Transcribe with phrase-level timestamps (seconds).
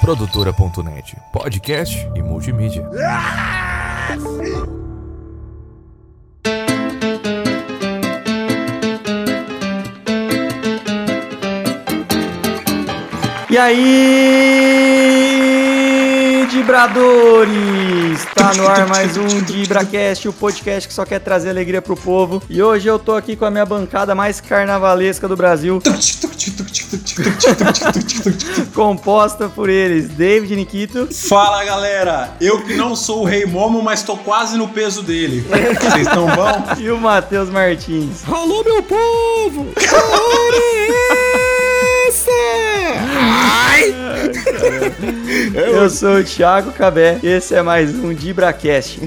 [0.00, 2.88] Produtora.net, podcast e multimídia.
[13.50, 14.92] E aí,
[16.50, 18.24] Dibradores!
[18.34, 22.42] Tá no ar mais um DibraCast, o podcast que só quer trazer alegria pro povo.
[22.48, 25.82] E hoje eu tô aqui com a minha bancada mais carnavalesca do Brasil,
[28.74, 34.02] composta por eles, David Nikito, Fala galera, eu que não sou o Rei Momo, mas
[34.02, 35.44] tô quase no peso dele.
[35.80, 36.64] Vocês estão bom?
[36.78, 38.22] e o Matheus Martins.
[38.28, 39.68] Alô, meu povo!
[39.76, 39.82] É?
[43.14, 44.32] Ai!
[45.54, 49.00] Eu sou o Thiago Cabé, esse é mais um DibraCast.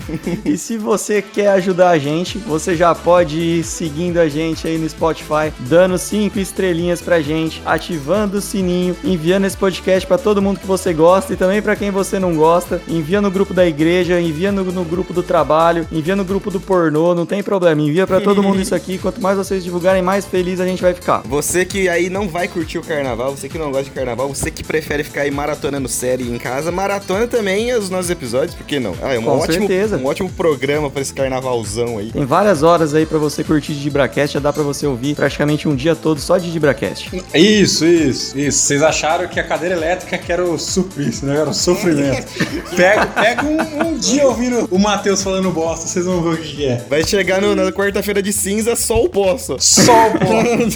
[0.43, 4.77] e se você quer ajudar a gente, você já pode ir seguindo a gente aí
[4.77, 10.41] no Spotify, dando cinco estrelinhas pra gente, ativando o sininho, enviando esse podcast pra todo
[10.41, 13.65] mundo que você gosta e também pra quem você não gosta, envia no grupo da
[13.65, 17.81] igreja, envia no, no grupo do trabalho, envia no grupo do pornô, não tem problema,
[17.81, 20.93] envia pra todo mundo isso aqui, quanto mais vocês divulgarem, mais feliz a gente vai
[20.93, 21.21] ficar.
[21.25, 24.51] Você que aí não vai curtir o carnaval, você que não gosta de carnaval, você
[24.51, 28.79] que prefere ficar aí maratonando série em casa, maratona também os nossos episódios, por que
[28.79, 28.95] não?
[29.01, 29.97] Ah, é um Com ótimo, certeza.
[29.97, 32.11] um ótimo programa pra esse carnavalzão aí.
[32.11, 35.67] Tem várias horas aí pra você curtir de Dibracast, já dá pra você ouvir praticamente
[35.67, 37.11] um dia todo só de Dibracast.
[37.35, 38.57] Isso, isso, isso.
[38.65, 41.37] Vocês acharam que a cadeira elétrica que era o suplício, né?
[41.39, 42.25] Era o sofrimento.
[42.75, 46.65] Pega, pega um, um dia ouvindo o Matheus falando bosta, vocês vão ver o que
[46.65, 46.83] é.
[46.89, 49.55] Vai chegar no- na quarta-feira de cinza só o poço.
[49.59, 50.25] Só o pó.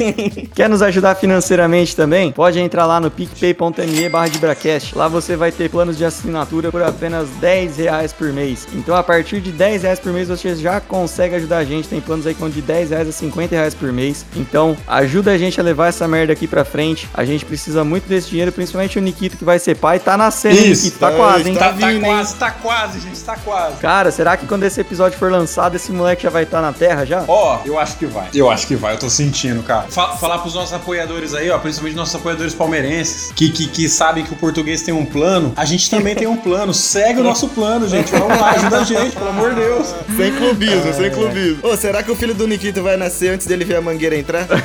[0.55, 2.31] Quer nos ajudar financeiramente também?
[2.31, 4.58] Pode entrar lá no picpay.me barra Dibracast.
[4.95, 8.67] Lá você vai ter planos de assinatura por apenas 10 reais por mês.
[8.73, 11.87] Então a partir de 10 reais por mês você já consegue ajudar a gente.
[11.87, 14.25] Tem planos aí com de 10 reais a 50 reais por mês.
[14.35, 17.07] Então ajuda a gente a levar essa merda aqui pra frente.
[17.13, 19.99] A gente precisa muito desse dinheiro, principalmente o Nikito que vai ser pai.
[19.99, 20.99] Tá nascendo, hein, Isso, Nikito.
[20.99, 21.55] Tá tá- quase, hein?
[21.55, 22.11] Tá, tá vindo, hein?
[22.13, 23.75] quase, tá quase, gente, tá quase.
[23.77, 27.05] Cara, será que quando esse episódio for lançado, esse moleque já vai estar na Terra
[27.05, 27.23] já?
[27.27, 28.27] Ó, eu acho que vai.
[28.33, 29.85] Eu acho que vai, eu tô sentindo, cara.
[29.89, 34.23] Fa- falar pros nossos apoiadores aí, ó, principalmente nossos apoiadores palmeirenses, que, que, que sabem
[34.23, 35.53] que o português tem um plano.
[35.55, 36.73] A gente também tem um plano.
[36.73, 38.11] Segue o nosso plano, gente.
[38.11, 39.95] Vamos lá, ajuda a gente, pelo amor de Deus.
[40.17, 41.59] Sem clubismo, sem clubismo.
[41.61, 44.47] Ô, será que o filho do Nikito vai nascer antes dele ver a mangueira entrar?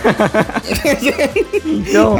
[1.65, 2.17] Então.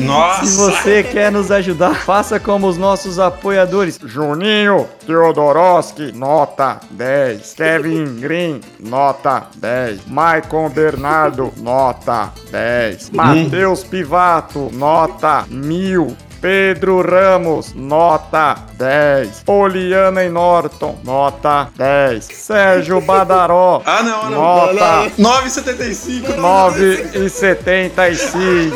[0.00, 0.46] Nossa!
[0.46, 3.98] Se você quer nos ajudar, faça como os nossos apoiadores.
[4.04, 7.54] Juninho Teodoroski, nota 10.
[7.54, 10.06] Kevin Green, nota 10.
[10.06, 13.10] Maicon Bernardo, nota 10.
[13.10, 16.16] Matheus Pivato, nota 1000.
[16.44, 19.44] Pedro Ramos, nota 10.
[19.46, 22.22] Poliana e Norton, nota 10.
[22.22, 24.42] Sérgio Badaró, Ah, não, não.
[24.42, 26.36] nota 9,75.
[26.36, 28.74] 9,75.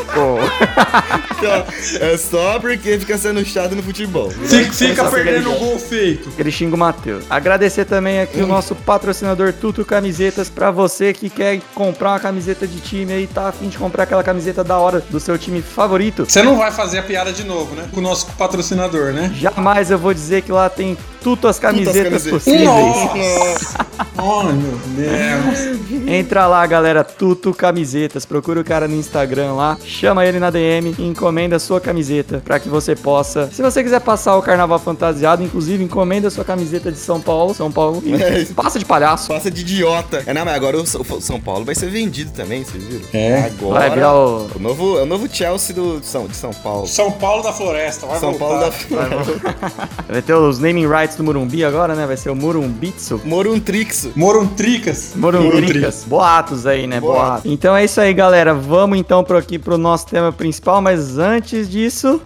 [2.00, 4.30] é só porque fica sendo chato no futebol.
[4.30, 6.32] Fica, fica perdendo o gol feito.
[6.38, 7.26] Ele xinga o Matheus.
[7.28, 10.48] Agradecer também aqui o nosso patrocinador Tuto Camisetas.
[10.48, 14.24] Pra você que quer comprar uma camiseta de time aí, tá afim de comprar aquela
[14.24, 16.24] camiseta da hora do seu time favorito.
[16.24, 17.88] Você não vai fazer a piada de novo, né?
[17.92, 19.30] Com o nosso patrocinador, né?
[19.34, 22.64] Jamais eu vou dizer que lá tem tudo as camisetas possíveis.
[22.64, 23.86] Nossa!
[24.18, 26.08] Ai, meu Deus.
[26.08, 28.26] Entra lá, galera, Tuto Camisetas.
[28.26, 32.42] Procura o cara no Instagram lá, chama ele na DM e encomenda a sua camiseta
[32.44, 33.48] pra que você possa.
[33.52, 37.54] Se você quiser passar o carnaval fantasiado, inclusive encomenda a sua camiseta de São Paulo.
[37.54, 38.02] São Paulo.
[38.20, 38.44] É.
[38.54, 39.28] Passa de palhaço.
[39.28, 40.22] Passa de idiota.
[40.26, 40.86] É, não, mas agora o
[41.20, 43.04] São Paulo vai ser vendido também, vocês viram?
[43.12, 43.44] É.
[43.44, 43.80] Agora.
[43.80, 44.48] Vai virar o.
[44.54, 46.86] O novo, é o novo Chelsea do, de, São, de São Paulo.
[46.86, 48.72] São Paulo da Floresta, vai São voltar.
[48.72, 50.12] Paulo da.
[50.12, 52.06] Vai ter os naming rights do Morumbi agora, né?
[52.06, 53.20] Vai ser o Morumbitsu.
[53.24, 54.08] Moruntrix.
[54.14, 55.12] Moruntricas.
[55.14, 56.04] Morumbricas.
[56.06, 57.00] Boatos aí, né?
[57.00, 57.26] Boatos.
[57.28, 57.52] Boatos.
[57.52, 58.54] Então é isso aí, galera.
[58.54, 62.20] Vamos então por aqui pro nosso tema principal, mas antes disso.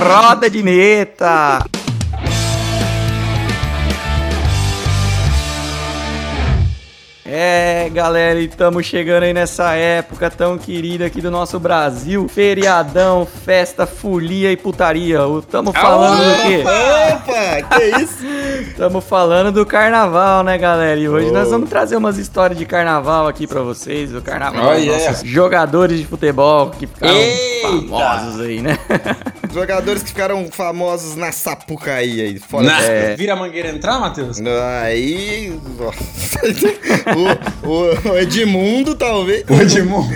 [0.00, 1.73] Roda de neta!
[7.36, 12.28] É, galera, e estamos chegando aí nessa época tão querida aqui do nosso Brasil.
[12.28, 15.18] Feriadão, festa, folia e putaria.
[15.40, 16.62] Estamos falando do quê?
[16.64, 18.24] Opa, que isso?
[18.70, 21.00] Estamos falando do carnaval, né, galera?
[21.00, 21.32] E hoje Oh.
[21.32, 24.14] nós vamos trazer umas histórias de carnaval aqui pra vocês.
[24.14, 25.10] O carnaval Oh, dos yeah.
[25.10, 27.66] nossos jogadores de futebol que ficaram Eita.
[27.68, 28.78] famosos aí, né?
[29.54, 32.38] Jogadores que ficaram famosos na Sapucaí aí.
[32.40, 33.14] Fora Na- É.
[33.16, 34.40] Vira a mangueira entrar, Matheus?
[34.82, 35.52] Aí.
[37.64, 39.44] o, o- Edmundo, talvez.
[39.48, 40.08] O Edmundo.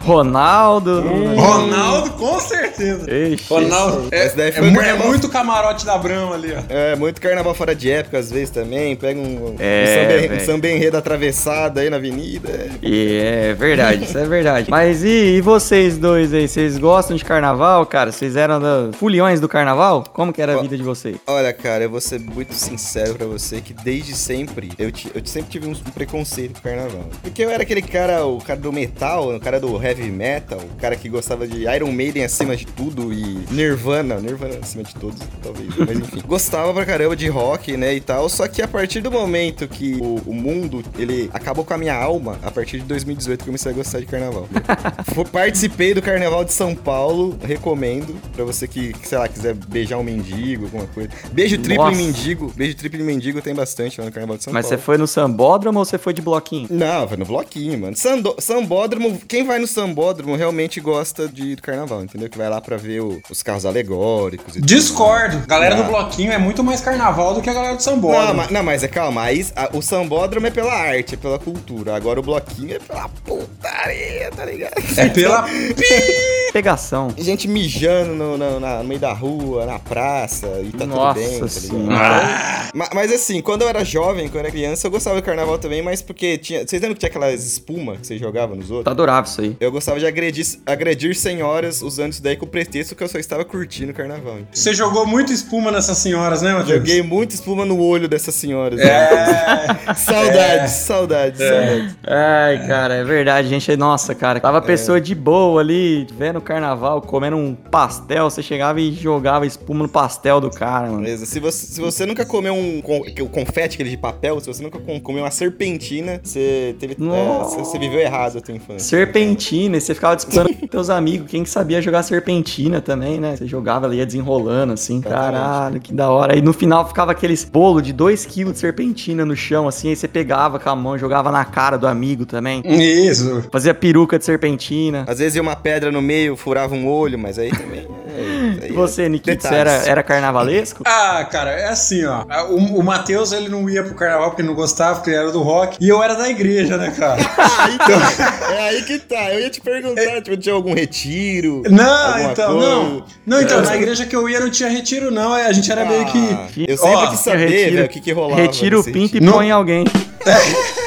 [0.00, 1.02] Ronaldo.
[1.36, 3.06] Ronaldo, com certeza.
[3.10, 4.08] Ixi, Ronaldo.
[4.12, 6.62] É, é é muito camarote da Brama ali, ó.
[6.68, 8.94] É, muito carnaval fora de época, às vezes também.
[8.96, 12.48] Pega um, um É, samba, um enredo atravessado aí na avenida.
[12.50, 12.70] é.
[12.82, 14.70] E é verdade, isso é verdade.
[14.70, 16.48] Mas e, e vocês dois aí?
[16.48, 18.12] Vocês gostam de carnaval, cara?
[18.12, 20.04] Vocês eram da fuliões do carnaval?
[20.12, 21.16] Como que era a vida de vocês?
[21.26, 25.50] Olha, cara, eu vou ser muito sincero pra você que desde sempre eu, eu sempre
[25.50, 27.08] tive um, preconceito com carnaval.
[27.22, 30.80] Porque eu era aquele cara, o cara do metal, o cara do heavy metal, o
[30.80, 35.18] cara que gostava de Iron Maiden acima de tudo e Nirvana, Nirvana acima de todos,
[35.42, 36.22] talvez, mas enfim.
[36.26, 39.98] Gostava pra caramba de rock, né, e tal, só que a partir do momento que
[40.00, 43.46] o, o mundo, ele acabou com a minha alma, a partir de 2018 que eu
[43.46, 44.48] comecei a gostar de carnaval.
[45.32, 49.98] Participei do Carnaval de São Paulo, recomendo pra você que, que, sei lá, quiser beijar
[49.98, 51.10] um mendigo, alguma coisa.
[51.32, 52.00] Beijo triplo Nossa.
[52.00, 52.52] em mendigo.
[52.56, 54.84] Beijo triplo em mendigo tem bastante lá no Carnaval de São Mas você Paulo.
[54.84, 56.68] foi no sambódromo ou você foi de bloquinho?
[56.70, 57.96] Não, vai no bloquinho, mano.
[57.96, 62.28] Sando, sambódromo, quem vai no sambódromo realmente gosta de do carnaval, entendeu?
[62.28, 64.66] Que vai lá pra ver o- os carros alegóricos e tudo.
[64.66, 65.46] Discordo.
[65.46, 65.84] Galera Não.
[65.84, 68.26] do bloquinho é muito mais carnaval do que a galera do sambódromo.
[68.26, 71.38] Não, mas, não, mas é calma, aí a- o sambódromo é pela arte, é pela
[71.38, 71.94] cultura.
[71.96, 74.72] Agora o bloquinho é pela putaria, tá ligado?
[74.96, 75.46] É pela...
[76.52, 77.12] Pegação.
[77.18, 81.30] Gente mijando no, no- na- no meio da rua, na praça, e tá Nossa tudo
[81.30, 82.66] bem, tá senhora.
[82.94, 85.82] Mas, assim, quando eu era jovem, quando eu era criança, eu gostava do carnaval também,
[85.82, 86.60] mas porque tinha.
[86.66, 88.92] Vocês lembram que tinha aquelas espuma que você jogava nos Tá outros?
[88.92, 89.56] adorava isso aí.
[89.60, 93.18] Eu gostava de agredir, agredir senhoras usando isso daí com o pretexto que eu só
[93.18, 94.34] estava curtindo o carnaval.
[94.34, 94.46] entendeu?
[94.52, 96.78] Você jogou muito espuma nessas senhoras, né, Matheus?
[96.78, 98.80] Joguei muita espuma no olho dessas senhoras.
[98.80, 99.66] É...
[99.96, 101.96] Saudades, saudades, saudades.
[102.06, 103.76] Ai, cara, é verdade, gente.
[103.76, 108.42] Nossa, cara, tava a pessoa de boa ali, vendo o carnaval, comendo um pastel, você
[108.42, 110.98] chegava e jogava espuma no pastel do cara, mano.
[111.00, 111.26] Beleza.
[111.26, 112.78] Se você, se você nunca comeu um
[113.20, 116.94] o confete, aquele de papel, se você nunca com- comeu uma serpentina, você teve.
[116.94, 118.80] é, você, você viveu errado a tua infância.
[118.80, 123.36] Serpentina, e você ficava disputando com teus amigos, quem que sabia jogar serpentina também, né?
[123.36, 125.32] Você jogava ali, ia desenrolando assim, Exatamente.
[125.32, 126.34] caralho, que da hora.
[126.34, 130.06] Aí no final ficava aqueles bolo de 2kg de serpentina no chão, assim, aí você
[130.08, 132.62] pegava com a mão, e jogava na cara do amigo também.
[132.66, 133.44] Isso.
[133.50, 135.04] Fazia peruca de serpentina.
[135.06, 137.86] Às vezes ia uma pedra no meio, furava um olho, mas aí também.
[138.16, 139.58] É- E você, é você detalhes.
[139.58, 140.82] era, era carnavalesco?
[140.98, 142.24] Ah, cara, é assim, ó.
[142.50, 145.42] O, o Matheus, ele não ia pro carnaval porque não gostava, porque ele era do
[145.42, 145.76] rock.
[145.80, 147.20] E eu era da igreja, né, cara?
[148.56, 149.32] É aí que tá.
[149.32, 151.62] Eu ia te perguntar, tipo, tinha algum retiro?
[151.70, 152.66] Não, então, coisa?
[152.70, 153.04] não.
[153.26, 153.62] Não, então, É.
[153.62, 155.32] na igreja que eu ia não tinha retiro, não.
[155.34, 156.18] A gente era meio que.
[156.32, 158.40] Ah, Eu sempre Ó, quis saber, retiro- velho, o que que rolava.
[158.40, 159.84] Retira o pinto e põe alguém.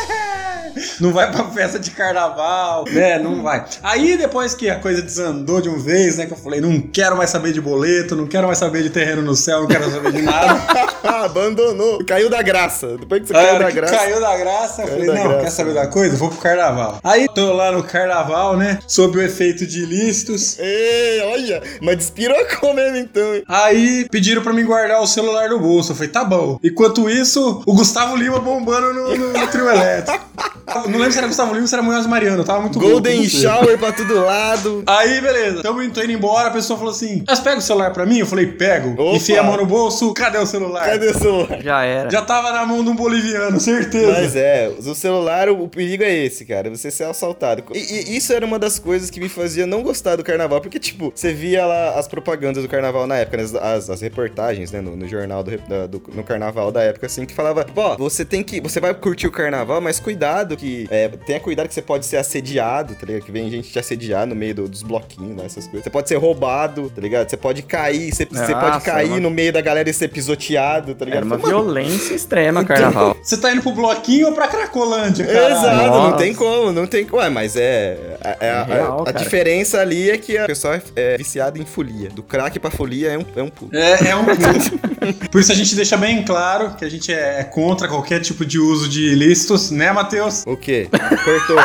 [1.00, 3.18] Não vai pra festa de carnaval, né?
[3.20, 3.66] Não vai.
[3.84, 6.26] Aí depois que a coisa desandou de uma vez, né?
[6.26, 9.22] Que eu falei, não quero mais saber de boleto, não quero mais saber de terreno
[9.22, 10.60] no céu, não quero saber de nada.
[11.24, 12.04] Abandonou.
[12.06, 12.98] Caiu da graça.
[12.98, 13.96] Depois que você a caiu da graça.
[13.96, 15.44] caiu da graça, eu Caiu falei, não, graça.
[15.44, 16.16] quer saber da coisa?
[16.18, 17.00] Vou pro carnaval.
[17.04, 18.80] Aí tô lá no carnaval, né?
[18.88, 20.58] Sob o efeito de ilícitos.
[20.60, 23.44] Ei, olha, mas despirocou mesmo então, hein?
[23.48, 25.92] Aí pediram pra mim guardar o celular no bolso.
[25.92, 26.60] Eu falei, tá bom.
[26.64, 30.20] Enquanto isso, o Gustavo Lima bombando no, no- no trio elétrico.
[30.90, 32.44] Não lembro se era Gustavo Lima ou se era Munhoz Mariano.
[32.44, 33.42] Tava muito louco, Golden sei.
[33.42, 34.84] Shower pra todo lado.
[34.88, 35.62] Aí, beleza.
[35.64, 38.20] Tamo indo, indo embora, a pessoa falou assim: Mas pega o celular pra mim?
[38.20, 38.94] Eu falei, pego.
[39.02, 39.16] Opa.
[39.18, 40.86] Enfiei a mão no bolso, cadê o celular?
[40.86, 41.62] Cadê o celular?
[41.62, 42.10] Já era.
[42.10, 44.12] Já tava na mão de um boliviano, certeza.
[44.12, 46.70] Mas é, o celular, o, o perigo é esse, cara.
[46.70, 47.64] Você ser assaltado.
[47.74, 50.62] E, e isso era uma das coisas que me fazia não gostar do carnaval.
[50.62, 54.02] Porque, tipo, você via lá as propagandas do carnaval na época, né, as, as, as
[54.02, 54.82] reportagens, né?
[54.82, 58.24] No, no jornal do, da- do- no carnaval da época, assim, que falava, pô, você
[58.26, 58.60] tem que.
[58.62, 60.79] Você vai curtir o carnaval, mas cuidado que.
[60.90, 63.24] É, tenha cuidado que você pode ser assediado, tá ligado?
[63.24, 65.84] Que vem gente te assediar no meio do- dos bloquinhos, né, essas coisas.
[65.84, 67.30] Você pode ser roubado, tá ligado?
[67.30, 69.22] Você pode cair, você, você Nossa, pode cair mano.
[69.22, 71.18] no meio da galera e ser pisoteado, tá ligado?
[71.20, 73.16] Era uma Mano, violência extrema, carnaval.
[73.22, 75.50] Você tá indo pro bloquinho ou pra Cracolândia, cara?
[75.52, 76.18] Exato, não Nossa.
[76.18, 77.22] tem como, não tem como.
[77.22, 77.98] Ué, mas é.
[78.24, 79.18] é- é a, real, a cara.
[79.20, 80.82] diferença ali é que a pessoa é,
[81.14, 82.10] é viciada em folia.
[82.10, 83.72] Do crack pra folia é um, é um pulo.
[83.74, 85.20] É, é um pulo.
[85.32, 88.60] Por isso a gente deixa bem claro que a gente é contra qualquer tipo de
[88.60, 90.44] uso de ilícitos, né, Matheus?
[90.46, 90.88] O quê?
[91.24, 91.58] Cortou.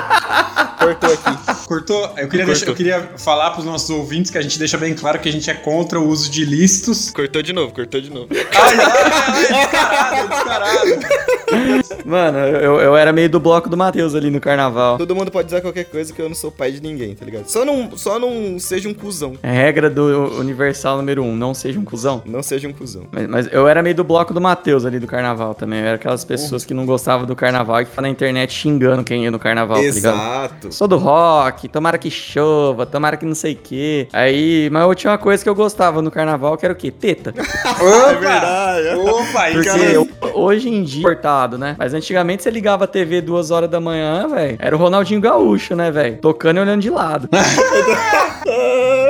[0.79, 1.67] Cortou aqui.
[1.67, 2.15] Cortou?
[2.17, 5.19] Eu queria, deixar- eu queria falar pros nossos ouvintes que a gente deixa bem claro
[5.19, 7.11] que a gente é contra o uso de ilícitos.
[7.11, 8.29] Cortou de novo, cortou de novo.
[8.31, 9.69] Ai, ai,
[10.13, 12.05] ai, descarado, descarado.
[12.05, 14.99] Mano, eu, eu era meio do bloco do Matheus ali no carnaval.
[14.99, 17.49] Todo mundo pode dizer qualquer coisa que eu não sou pai de ninguém, tá ligado?
[17.49, 19.39] Só não, só não seja um cuzão.
[19.43, 22.23] É regra do Universal número 1, um, não seja um cuzão.
[22.27, 23.05] Não seja um cuzão.
[23.11, 25.81] Mas, mas eu era meio do bloco do Matheus ali do carnaval também.
[25.81, 29.25] Eu era aquelas pessoas que não gostavam do carnaval e que na internet xingando quem
[29.25, 30.15] ia no carnaval, tá ligado?
[30.15, 30.73] Exato.
[30.73, 34.07] Sou do rock, tomara que chova, tomara que não sei o quê.
[34.13, 36.91] Aí, mas eu tinha uma coisa que eu gostava no carnaval, que era o quê?
[36.91, 37.35] Teta.
[37.35, 38.11] Opa!
[38.11, 38.89] É verdade.
[39.11, 39.83] Opa, Porque cara.
[39.93, 41.75] eu- hoje em dia, cortado, né?
[41.79, 44.57] Mas antigamente você ligava a TV duas horas da manhã, velho.
[44.61, 46.19] Era o Ronaldinho Gaúcho, né, velho?
[46.19, 47.29] Tocando e olhando de lado.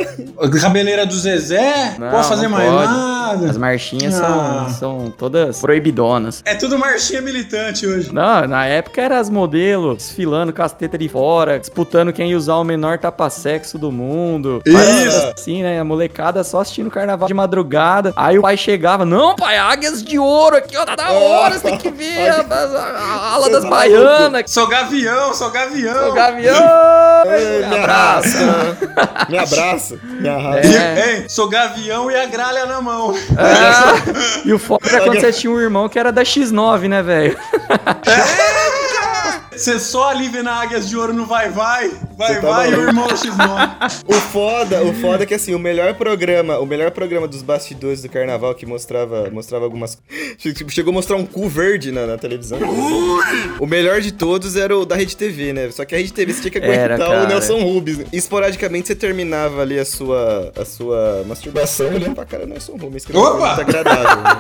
[0.61, 1.94] Cabeleira do Zezé?
[1.99, 2.92] Não, Pode fazer não mais pode.
[2.92, 3.50] nada.
[3.50, 4.66] As marchinhas Ah.
[4.68, 6.42] são, são todas proibidonas.
[6.44, 8.12] É tudo marchinha militante hoje.
[8.12, 12.37] Não, na época era as modelos desfilando com as tetas de fora, disputando quem ia
[12.37, 14.62] usar o menor tapa-sexo do mundo.
[14.66, 15.32] Isso.
[15.37, 15.80] Assim, né?
[15.80, 18.12] A molecada só assistindo carnaval de madrugada.
[18.16, 21.61] Aí o pai chegava, não, pai, águias de ouro aqui, ó, tá da hora, você
[21.62, 26.11] tem que ver a, a- a ala das baianas, Sou gavião, sou gavião.
[26.11, 26.54] o gavião.
[27.26, 28.76] Ei, me abraça.
[29.28, 29.94] me abraça.
[30.03, 30.67] Me arrasta.
[30.67, 31.17] É.
[31.19, 33.15] Ei, sou gavião e a gralha na mão.
[33.37, 33.95] Ah,
[34.45, 37.37] e o foda era quando você tinha um irmão que era da X9, né, velho?
[39.56, 42.75] Você só ali vê na Águias de Ouro no Vai Vai, Vai tá Vai e
[42.75, 44.04] o irmão X9.
[44.06, 48.02] O foda, o foda é que assim, o melhor programa, o melhor programa dos bastidores
[48.02, 49.96] do carnaval que mostrava, mostrava algumas.
[50.38, 52.58] Tipo, chegou a mostrar um cu verde na, na televisão.
[53.61, 55.70] O melhor de todos era o da Rede TV, né?
[55.70, 57.28] Só que a Rede TV você tinha que aguentar Era, o.
[57.28, 57.99] Nelson Rubens.
[57.99, 58.04] né?
[58.12, 63.04] Esporadicamente você terminava ali a sua, a sua masturbação olhando pra cara do Nelson Rubens,
[63.04, 63.46] que não foi Opa!
[63.56, 64.23] muito agradável.
[64.23, 64.34] né?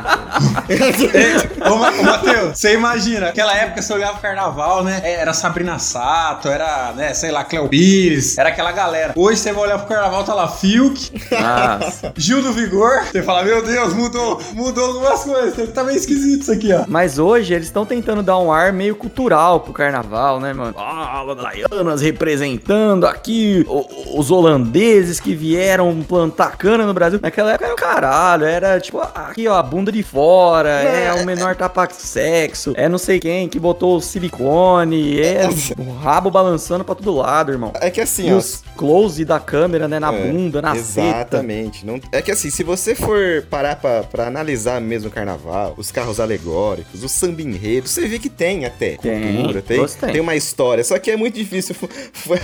[1.14, 5.00] Ei, Ô, Ma- ô Matheus, você imagina, aquela época você olhava o carnaval, né?
[5.06, 9.12] Era Sabrina Sato, era, né, sei lá, Cleo Pires, era aquela galera.
[9.14, 12.12] Hoje você vai olhar pro carnaval, tá lá Fiuk, Nossa.
[12.16, 13.04] Gil do Vigor.
[13.04, 15.70] Você fala, meu Deus, mudou, mudou algumas coisas.
[15.72, 16.84] Tá meio esquisito isso aqui, ó.
[16.88, 20.74] Mas hoje eles estão tentando dar um ar meio cultural pro carnaval, né, mano?
[20.78, 27.18] Ah, baianas representando aqui o- os holandeses que vieram plantar cana no Brasil.
[27.22, 31.26] Naquela época era o caralho, era tipo, aqui ó, a bunda de fora, é o
[31.26, 35.48] menor tapa-sexo, é não sei quem que botou o silicone, é
[35.78, 37.72] o rabo balançando pra todo lado, irmão.
[37.80, 38.36] É que assim, E ó.
[38.38, 41.36] os close da câmera, né, na É, bunda, na seta.
[41.38, 41.86] Exatamente.
[41.86, 45.90] Não, é que assim, se você for parar pra, pra analisar mesmo o carnaval, os
[45.90, 50.34] carros alegóricos, o samba enredo, você vê que tem até Tem, cultura, tem, tem uma
[50.36, 50.82] história.
[50.84, 51.74] Só que é muito difícil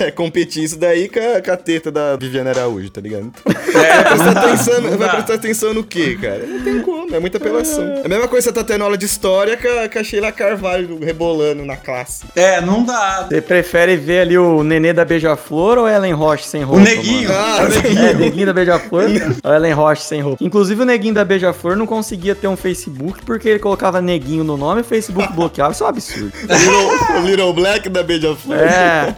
[0.01, 3.31] é, competir isso daí com a, com a teta da Viviane Araújo, tá ligado?
[3.71, 6.45] É, vai, prestar atenção, vai prestar atenção no quê, cara?
[6.45, 7.85] Não tem como, é muita apelação.
[7.85, 10.03] É a mesma coisa que você tá tendo aula de história com a, com a
[10.05, 12.25] Sheila Carvalho rebolando na classe.
[12.41, 13.27] É, não dá.
[13.29, 16.81] Você prefere ver ali o nenê da Beija-Flor ou Ellen Roche sem roupa?
[16.81, 17.29] O neguinho.
[17.29, 17.41] mano?
[17.41, 19.05] Ah, É, neguinho da Beija-Flor
[19.45, 20.43] ou Ellen Roche sem roupa.
[20.43, 24.57] Inclusive o neguinho da Beija-Flor não conseguia ter um Facebook porque ele colocava neguinho no
[24.57, 25.73] nome e o Facebook bloqueava.
[25.73, 26.33] Isso é um absurdo.
[26.49, 28.59] Little, o Little Black da Beija-Flor.
[28.59, 29.15] É.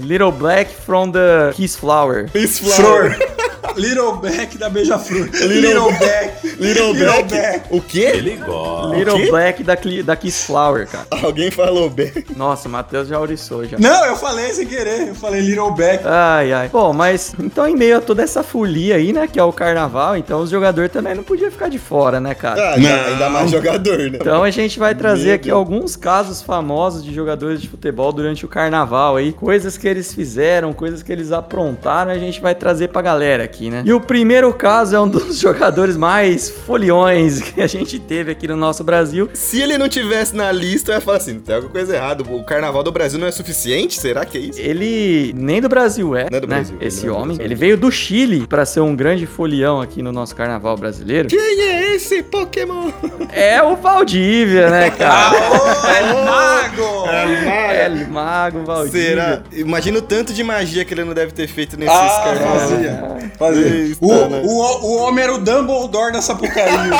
[0.00, 2.28] Little Black from the Kiss Flower.
[2.28, 2.74] Flor.
[2.74, 3.18] Flower.
[3.76, 5.28] Little Beck da Beija-Flor.
[5.32, 6.56] Little- Little Beck.
[6.58, 7.62] Little Black.
[7.70, 8.12] O quê?
[8.12, 9.30] Little quê?
[9.30, 11.06] Black da, Cli- da Kiss Flower, cara.
[11.22, 12.12] Alguém falou bem.
[12.36, 13.78] Nossa, o Matheus já oriçou já.
[13.78, 15.08] Não, eu falei sem querer.
[15.08, 16.02] Eu falei Little Beck.
[16.06, 16.68] Ai, ai.
[16.68, 20.16] Bom, mas então em meio a toda essa folia aí, né, que é o carnaval,
[20.16, 22.60] então os jogadores também não podiam ficar de fora, né, cara?
[22.70, 24.18] Ah, ainda, ainda mais jogador, né?
[24.20, 25.56] Então a gente vai trazer Meu aqui Deus.
[25.58, 30.72] alguns casos famosos de jogadores de futebol durante o carnaval aí, coisas que eles fizeram,
[30.72, 33.82] coisas que eles aprontaram, e a gente vai trazer pra galera aqui, né?
[33.84, 38.46] E o primeiro caso é um dos jogadores mais foliões que a gente teve aqui
[38.48, 39.28] no nosso Brasil.
[39.34, 42.22] Se ele não tivesse na lista, eu ia falar assim, tem alguma coisa errada.
[42.28, 43.98] O carnaval do Brasil não é suficiente?
[44.00, 44.60] Será que é isso?
[44.60, 46.56] Ele nem do Brasil é, Não é do né?
[46.56, 47.28] Brasil, Esse é homem.
[47.36, 47.44] Brasil.
[47.44, 51.28] Ele veio do Chile pra ser um grande folião aqui no nosso carnaval brasileiro.
[51.28, 52.90] Quem é esse Pokémon?
[53.32, 55.36] É o Valdívia, né, Ah, cara?
[55.50, 57.08] ô, é mago!
[57.08, 59.00] É, ele mago, Valdívia.
[59.08, 59.42] Será?
[59.52, 63.30] Imagina o tanto de magia que ele não deve ter feito nesses Ah, carnavais.
[63.54, 64.42] Eita, O, né?
[64.44, 66.72] o, o homem era o Dumbledore da Sapucaí.
[66.72, 66.96] mano.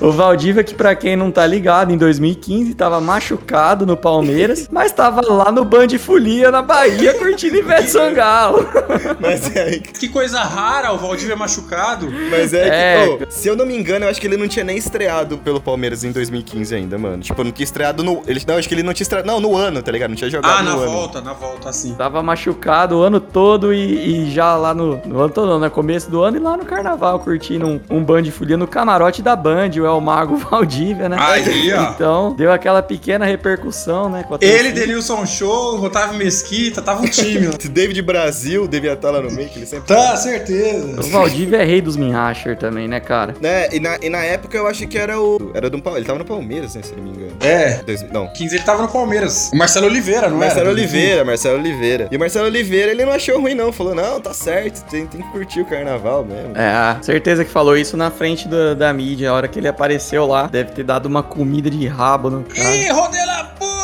[0.00, 4.92] O Valdívia, que pra quem não tá ligado, em 2015 tava machucado no Palmeiras, mas
[4.92, 8.68] tava lá no Band de Folia, na Bahia, curtindo Ivete Sangalo.
[9.20, 12.08] Mas é, que coisa rara, o Valdívia machucado.
[12.30, 13.16] mas é, É.
[13.16, 15.38] que, ô, se eu não me engano, eu acho que ele não tinha nem estreado
[15.38, 17.22] pelo Palmeiras em 2015 ainda, mano.
[17.22, 18.22] Tipo, não tinha estreado no.
[18.26, 19.26] Ele, não, acho que ele não tinha estreado.
[19.26, 20.10] Não, no ano, tá ligado?
[20.10, 20.90] Não tinha jogado Ah, no na ano.
[20.92, 21.94] volta, na volta, assim.
[21.94, 25.70] Tava machucado o ano todo e, e já lá no, no ano todo, não, no
[25.70, 29.22] começo do ano e lá no carnaval, curtindo um, um Band de Folia no camarote
[29.22, 31.16] da Band, o El Mago Valdívia, né?
[31.18, 31.90] Aí, ó.
[31.90, 34.24] Então, deu aquela pequena repercussão, né?
[34.26, 34.72] com a Ele.
[34.72, 37.52] Denilson Show, Otávio Mesquita, tava um time lá.
[37.58, 39.86] Se David Brasil devia estar lá no meio, que ele sempre.
[39.86, 41.00] Tá, certeza.
[41.00, 43.34] O Valdívia é rei dos Minhasher também, né, cara?
[43.40, 45.50] Né, e na, e na época eu acho que era o.
[45.54, 45.98] Era do Palmeiras.
[45.98, 46.82] Ele tava no Palmeiras, né?
[46.82, 47.32] Se não me engano.
[47.40, 47.82] É.
[47.84, 48.28] Dois- não.
[48.28, 49.50] 15 ele tava no Palmeiras.
[49.52, 50.70] O Marcelo Oliveira, não Marcelo era?
[50.70, 52.08] Oliveira, Marcelo Oliveira.
[52.10, 53.72] E o Marcelo Oliveira, ele não achou ruim, não.
[53.72, 54.47] Falou, não, tá certo,
[54.90, 56.56] tem, tem que curtir o carnaval mesmo.
[56.56, 59.30] É, certeza que falou isso na frente da, da mídia.
[59.30, 62.76] A hora que ele apareceu lá, deve ter dado uma comida de rabo no cara.
[62.76, 63.77] Ih, rodela puta,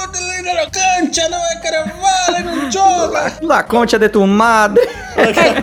[0.44, 3.32] Concha não é carnaval, não joga!
[3.42, 4.82] La concha de tu madre.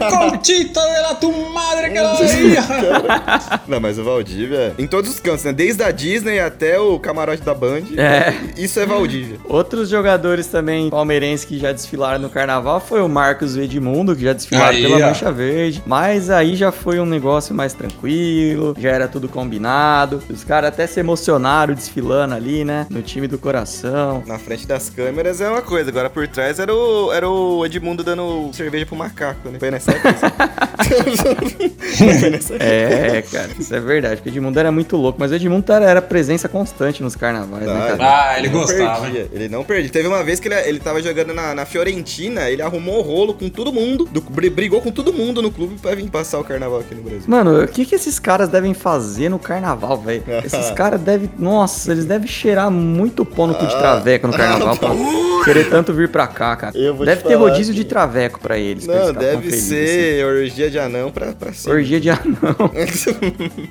[0.10, 2.64] Conchita de la tu madre que ela ia!
[3.68, 5.54] Não, mas o Valdívia, em todos os cantos, né?
[5.54, 7.84] Desde a Disney até o camarote da Band.
[7.98, 8.34] É.
[8.58, 9.38] Isso é Valdívia.
[9.46, 14.24] Outros jogadores também palmeirenses que já desfilaram no carnaval foi o Marcos e Edmundo, que
[14.24, 15.00] já desfilaram Aí, pela ó.
[15.10, 15.84] Mancha Verde.
[15.86, 20.24] Mas aí já foi um negócio mais tranquilo, já era tudo combinado.
[20.30, 22.88] Os caras até se emocionaram desfilando ali, né?
[22.90, 24.24] No time do coração.
[24.26, 28.04] Na frente das câmeras é uma coisa, agora por trás era o, era o Edmundo
[28.04, 29.60] dando cerveja pro macaco, né?
[29.60, 30.16] Foi nessa época.
[31.98, 32.64] Foi nessa época.
[32.66, 34.16] É, cara, isso é verdade.
[34.18, 37.66] Porque o Edmundo era muito louco, mas o Edmundo era, era presença constante nos carnavais,
[37.66, 37.98] né, cara?
[38.00, 39.90] Ah, ele não gostava, perdia, Ele não perdia.
[39.92, 43.34] Teve uma vez que ele, ele tava jogando na, na Fiorentina, ele arrumou um rolo
[43.34, 46.44] com todo mundo, do- bri- brigou com todo mundo no clube pra vir passar o
[46.44, 47.24] carnaval aqui no Brasil.
[47.28, 50.24] Mano, o que que esses caras devem fazer no carnaval, velho?
[50.46, 51.30] Esses caras devem.
[51.38, 55.94] Nossa, eles devem cheirar muito pó no cu de traveco no carnaval pra querer tanto
[55.94, 56.78] vir pra cá, cara.
[56.78, 58.86] Eu vou te Deve ter falar rodízio que- de traveco pra eles.
[58.86, 61.62] pra eles Não, ficarem tão deve felizes, ser orgia de anão pra, pra assim.
[61.64, 61.76] cima.
[61.76, 62.56] Orgia de anão.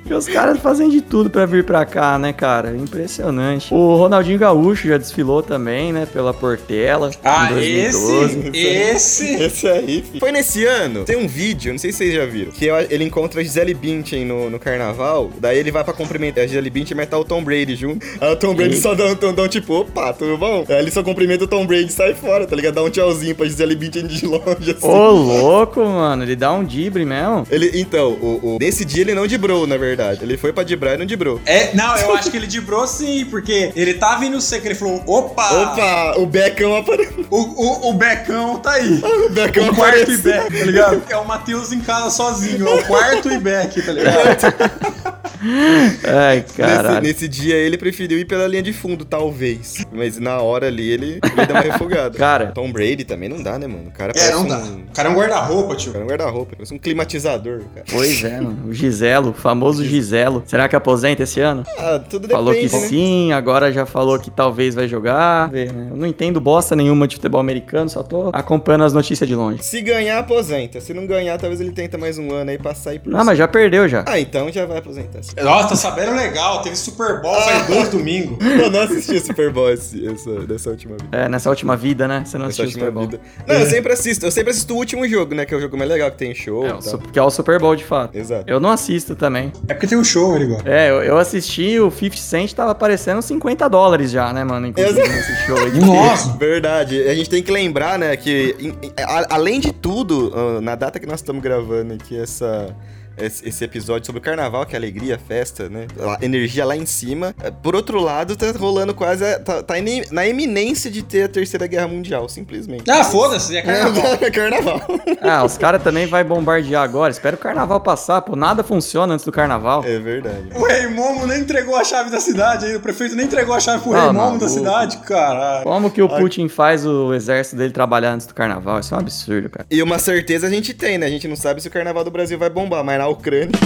[0.02, 2.74] Porque os caras fazem de tudo pra vir pra cá, né, cara?
[2.76, 3.72] Impressionante.
[3.72, 6.06] O Ronaldinho Gaúcho já desfilou também, né?
[6.12, 7.10] Pela Portela.
[7.24, 8.50] Ah, em 2012.
[8.54, 9.42] esse, esse...
[9.42, 10.20] Esse aí, filho.
[10.20, 11.04] Foi nesse ano.
[11.04, 14.24] Tem um vídeo, não sei se vocês já viram, que ele encontra a Gisele Bündchen
[14.24, 15.30] no, no carnaval.
[15.40, 18.04] Daí ele vai pra cumprimentar a Gisele Bündchen, mas tá o Tom Brady junto.
[18.20, 20.64] Aí o Tom Brady só dá um, dá dá tipo, opa, tudo bom?
[20.68, 22.74] Aí ele só cumprimenta o Tom Brady e sai fora, tá ligado?
[22.74, 24.86] Dá um tchauzinho pra Gisele Bündchen de longe, assim.
[24.86, 26.22] Ô, louco, mano.
[26.22, 27.46] Ele dá um dibre mesmo.
[27.50, 30.20] Ele, então, o, o- nesse dia ele não dibrou, na verdade.
[30.22, 31.40] Ele foi pra dibrar e não dibrou.
[31.46, 35.02] É, não, eu acho que ele dibrou sim, porque ele tava indo seco, ele falou,
[35.06, 37.24] opa, Opa, o Beckham apareceu.
[37.30, 39.00] o, o, o Becão tá aí.
[39.26, 40.22] O Beckham O quarto e apareceu.
[40.42, 41.02] Beck, tá ligado?
[41.10, 45.20] É o Matheus em casa sozinho, é o quarto e Beck, tá ligado?
[45.42, 47.00] Ai, Nesse, caralho.
[47.02, 49.84] nesse dia ele preferiu ir pela linha de fundo, talvez.
[49.92, 52.16] Mas na hora ali ele, ele deu uma refogada.
[52.18, 52.46] Cara.
[52.52, 53.88] Tom Brady também não dá, né, mano?
[53.88, 54.58] O cara É, não um, dá.
[54.58, 55.90] O cara é um guarda-roupa, tio.
[55.90, 57.86] o cara é um guarda-roupa, parece um climatizador, cara.
[57.90, 58.68] Pois é, mano.
[58.68, 60.42] O Giselo, o famoso Giselo.
[60.46, 61.64] Será que aposenta esse ano?
[61.78, 62.88] Ah, tudo Falou que depende, né?
[62.88, 65.50] sim, agora já falou que talvez vai jogar.
[65.50, 65.66] Né?
[65.90, 69.62] Eu não entendo bosta nenhuma de futebol americano, só tô acompanhando as notícias de longe.
[69.62, 70.80] Se ganhar, aposenta.
[70.80, 73.36] Se não ganhar, talvez ele tenta mais um ano aí pra sair por Não, mas
[73.38, 74.04] já perdeu já.
[74.06, 75.22] Ah, então já vai aposentar.
[75.22, 75.32] sim.
[75.42, 78.38] Nossa, tá sabendo legal, teve Super Bowl faz dois domingos.
[78.44, 81.16] Eu não assisti Super Bowl esse, essa, dessa última vida.
[81.16, 82.22] É, nessa última vida, né?
[82.24, 83.34] Você não Essa assistiu o última Super Bowl.
[83.42, 83.44] vida.
[83.54, 84.26] Não, eu sempre assisto.
[84.26, 85.44] Eu sempre assisto o último jogo, né?
[85.46, 87.58] Que é o jogo mais legal, que tem show É, su- que é o Super
[87.58, 88.16] Bowl de fato.
[88.16, 88.44] Exato.
[88.46, 89.52] Eu não assisto também.
[89.68, 90.68] É porque tem um show, ele gosta.
[90.68, 94.66] É, eu, eu assisti, o 50 Cent tava aparecendo 50 dólares já, né, mano?
[94.66, 95.14] Inclusive Exato.
[95.16, 96.36] nesse show Nossa!
[96.36, 97.02] Verdade.
[97.08, 100.74] A gente tem que lembrar, né, que em- em- a- além de tudo, ah, na
[100.74, 102.74] data que nós estamos gravando aqui essa
[103.18, 105.86] esse episódio sobre o carnaval, que é alegria, festa, né?
[106.20, 107.34] A energia lá em cima.
[107.62, 109.24] Por outro lado, tá rolando quase.
[109.24, 109.74] a- Tá, tá
[110.10, 112.90] na iminência de ter a Terceira Guerra Mundial, simplesmente.
[112.90, 114.18] Ah, foda-se, é carnaval.
[114.20, 114.80] É carnaval.
[115.22, 117.10] Ah, os caras também vai bombardear agora.
[117.10, 118.36] Espera o carnaval passar, pô.
[118.36, 119.82] Nada funciona antes do carnaval.
[119.84, 120.48] É verdade.
[120.54, 123.60] O Rei Momo nem entregou a chave da cidade aí, o prefeito nem entregou a
[123.60, 124.40] chave pro Ah, Rei Momo maluco.
[124.40, 125.64] da cidade, caralho.
[125.64, 128.80] Como que o Putin faz o exército dele trabalhar antes do carnaval?
[128.80, 129.66] Isso é um absurdo, cara.
[129.70, 131.06] E uma certeza a gente tem, né?
[131.06, 133.58] A gente não sabe se o carnaval do Brasil vai bombar, mas na Ucrânia.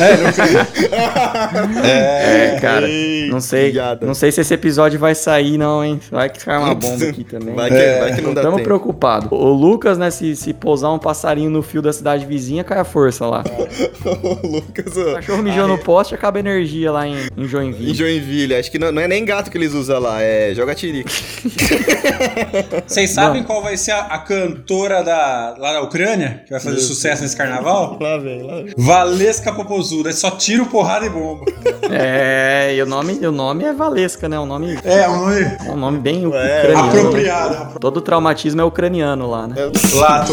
[0.00, 1.82] É, não creio.
[1.84, 2.88] É, cara.
[2.88, 3.72] Ei, Não sei.
[3.72, 4.06] piada.
[4.06, 6.00] Não sei se esse episódio vai sair, não, hein?
[6.10, 7.54] Vai que cai uma bomba aqui também.
[7.54, 8.00] Vai que, É.
[8.00, 8.64] vai que não dá Tamo tempo.
[8.66, 9.28] preocupado.
[9.34, 12.84] O Lucas, né, se, se pousar um passarinho no fio da cidade vizinha, cai a
[12.84, 13.42] força lá.
[14.42, 17.94] o Lucas, O cachorro mijou no poste, acaba a energia lá em, em Em Joinville.
[17.94, 21.10] Joinville, acho que não, não é nem gato que eles usam lá, é joga tirica.
[22.86, 26.80] Vocês sabem qual vai ser a, a cantora da, lá da Ucrânia, que vai fazer
[26.80, 27.98] sucesso nesse carnaval?
[28.00, 28.72] Lá vem, lá vem.
[28.76, 31.44] Valesca Popozuda, é só tiro, porrada e bomba.
[31.90, 34.38] É, e o nome, o nome é Valesca, né?
[34.38, 36.88] Um nome, É, um nome é um nome bem É, ucraniano.
[36.88, 37.78] apropriado.
[37.78, 39.56] Todo traumatismo é ucraniano lá, né?
[39.94, 40.32] Lá, tô.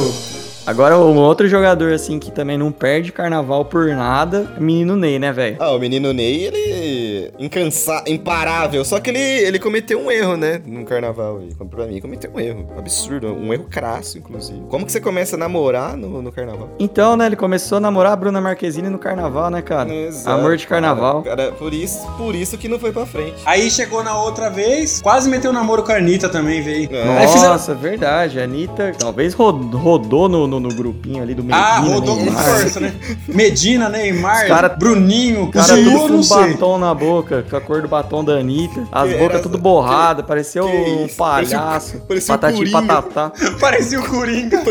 [0.66, 4.96] Agora, um outro jogador, assim, que também não perde carnaval por nada, é o menino
[4.96, 5.56] Ney, né, velho?
[5.60, 7.09] Ah, o menino Ney, ele.
[7.40, 8.04] Incansa...
[8.08, 8.84] imparável.
[8.86, 10.62] Só que ele, ele cometeu um erro, né?
[10.66, 11.42] No carnaval.
[11.42, 12.68] E pra mim, cometeu um erro.
[12.78, 13.28] Absurdo.
[13.34, 14.62] Um erro crasso, inclusive.
[14.70, 16.70] Como que você começa a namorar no, no carnaval?
[16.80, 19.94] Então, né, ele começou a namorar a Bruna Marquezine no carnaval, né, cara?
[19.94, 21.24] Exato, Amor de carnaval.
[21.24, 23.36] Cara, Cara, por isso, por isso que não foi pra frente.
[23.46, 26.90] Aí chegou na outra vez, quase meteu namoro com a Anitta também, veio.
[26.90, 27.54] Fizeram...
[27.54, 28.40] Nossa, verdade.
[28.40, 32.26] A Anitta talvez ro- rodou no, no, no grupinho ali do Medina, Ah, rodou com
[32.32, 32.94] força, né?
[33.28, 37.09] Medina, Neymar, cara- Bruninho, O cara tudo com batom na boca
[37.50, 41.18] com a cor do batom da Anitta, as bocas tudo borrada, pareceu que um isso?
[41.18, 42.00] palhaço.
[42.08, 42.82] Parecia o patati Coringa.
[42.82, 43.32] patatá.
[43.60, 44.62] Parecia o Coringa.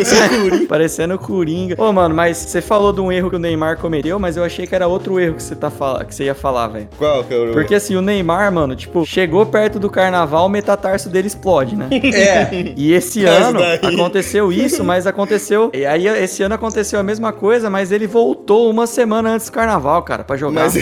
[0.68, 1.74] Parecendo o Coringa.
[1.78, 4.66] Ô, mano, mas você falou de um erro que o Neymar cometeu, mas eu achei
[4.66, 6.04] que era outro erro que você, tá fala...
[6.04, 6.88] que você ia falar, velho.
[6.96, 7.52] Qual que é o...
[7.52, 11.88] Porque assim, o Neymar, mano, tipo, chegou perto do carnaval, o metatarso dele explode, né?
[11.92, 12.72] É.
[12.76, 15.70] E esse Mas ano daí- aconteceu isso, mas aconteceu.
[15.74, 19.52] E aí esse ano aconteceu a mesma coisa, mas ele voltou uma semana antes do
[19.52, 20.64] carnaval, cara, pra jogar.
[20.64, 20.76] Mas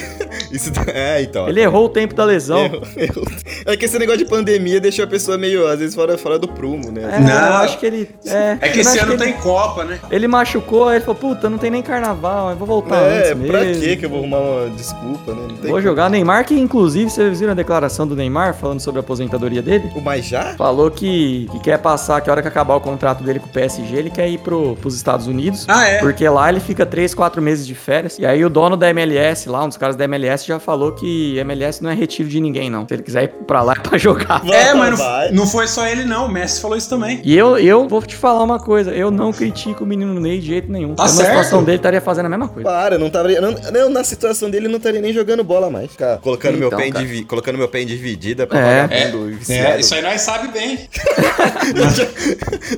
[0.50, 0.72] isso...
[0.92, 1.45] É, então.
[1.48, 2.64] Ele errou o tempo da lesão.
[2.64, 3.24] Errou, errou.
[3.64, 6.48] É que esse negócio de pandemia deixou a pessoa meio, às vezes, fora, fora do
[6.48, 7.02] prumo, né?
[7.16, 7.30] É, Não.
[7.48, 8.08] eu acho que ele.
[8.26, 9.98] É, É que esse ano ele, tem Copa, né?
[10.10, 13.46] Ele machucou, aí ele falou: puta, não tem nem carnaval, eu vou voltar É, antes
[13.46, 13.82] pra mesmo.
[13.82, 15.46] quê que eu vou arrumar uma desculpa, né?
[15.48, 18.98] Não tem Vou jogar Neymar, que inclusive, vocês viram a declaração do Neymar falando sobre
[18.98, 19.90] a aposentadoria dele?
[19.94, 20.54] O mais já?
[20.56, 23.50] Falou que, que quer passar, que a hora que acabar o contrato dele com o
[23.50, 25.64] PSG, ele quer ir pro, pros Estados Unidos.
[25.68, 25.98] Ah, é?
[25.98, 28.18] Porque lá ele fica 3, 4 meses de férias.
[28.18, 31.35] E aí o dono da MLS lá, um dos caras da MLS, já falou que
[31.38, 32.86] MLS não é retiro de ninguém, não.
[32.86, 34.42] Se ele quiser ir pra lá é pra jogar.
[34.48, 36.26] É, mas não, não foi só ele, não.
[36.26, 37.20] O Messi falou isso também.
[37.24, 40.46] E eu, eu vou te falar uma coisa, eu não critico o menino Ney de
[40.46, 40.94] jeito nenhum.
[40.94, 41.28] Tá Na certo.
[41.28, 42.68] situação dele, estaria fazendo a mesma coisa.
[42.68, 43.28] Para, não tava.
[43.40, 45.90] Não, não, na situação dele, não estaria nem jogando bola mais.
[45.90, 47.04] Ficar colocando, meu Então, pé em cara.
[47.04, 48.82] divi- colocando meu pé em dividida pra É.
[48.86, 49.68] vagabundo viciado.
[49.76, 50.78] É, isso aí nós sabe bem.
[51.76, 52.06] eu, já,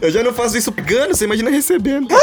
[0.02, 2.08] eu já não faço isso pegando, você imagina recebendo.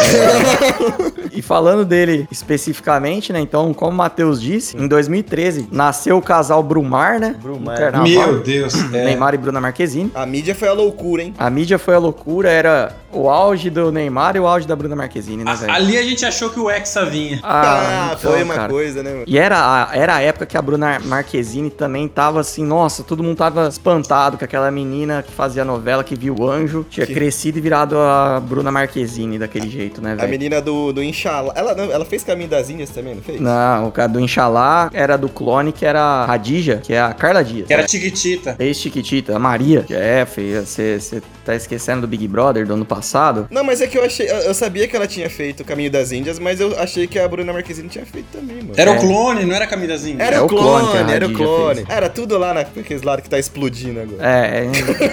[1.34, 3.40] E falando dele especificamente, né?
[3.42, 7.36] Então, como o Matheus disse, em 2013 nasceu o casal Brumar, né?
[7.42, 7.78] Brumar.
[8.04, 8.76] Meu Deus.
[8.94, 9.06] É.
[9.06, 10.12] Neymar e Bruna Marquezine.
[10.14, 11.34] A mídia foi a loucura, hein?
[11.38, 14.96] A mídia foi a loucura, era o auge do Neymar e o auge da Bruna
[14.96, 15.72] Marquezine, né, A- velho?
[15.74, 17.40] ali a gente achou que o Hexa vinha.
[17.44, 18.70] Ah, então, foi uma cara.
[18.72, 19.24] coisa, né, mano?
[19.28, 19.58] E era
[19.90, 23.68] a, era a época que a Bruna Marquezine também tava assim, nossa, todo mundo tava
[23.68, 27.62] espantado com aquela menina que fazia novela, que viu o anjo, tinha Que- crescido e
[27.62, 30.30] virado a Bruna Marquezine daquele jeito, né, A velho?
[30.30, 31.54] menina do, do Inshallah.
[31.56, 33.40] Ela, ela fez Caminho das Índias também, não fez?
[33.40, 37.14] Não, o cara do Inxalá era do clone, que era a Radija, que é a
[37.14, 37.68] Carla Dias.
[37.68, 38.56] Que era Tiquitita.
[38.60, 43.05] Ex-Chiquitita, a Maria, que é, feia, você tá esquecendo do Big Brother do ano passado?
[43.52, 44.28] Não, mas é que eu achei.
[44.30, 47.28] Eu sabia que ela tinha feito o Caminho das Índias, mas eu achei que a
[47.28, 48.74] Bruna Marquezine tinha feito também, mano.
[48.76, 48.98] Era É.
[48.98, 50.18] o clone, não era Camidazinha?
[50.24, 51.76] Era É o o clone clone, era o clone.
[51.76, 51.90] fez.
[51.90, 54.18] Era tudo lá naqueles lados que tá explodindo agora.
[54.22, 54.66] É,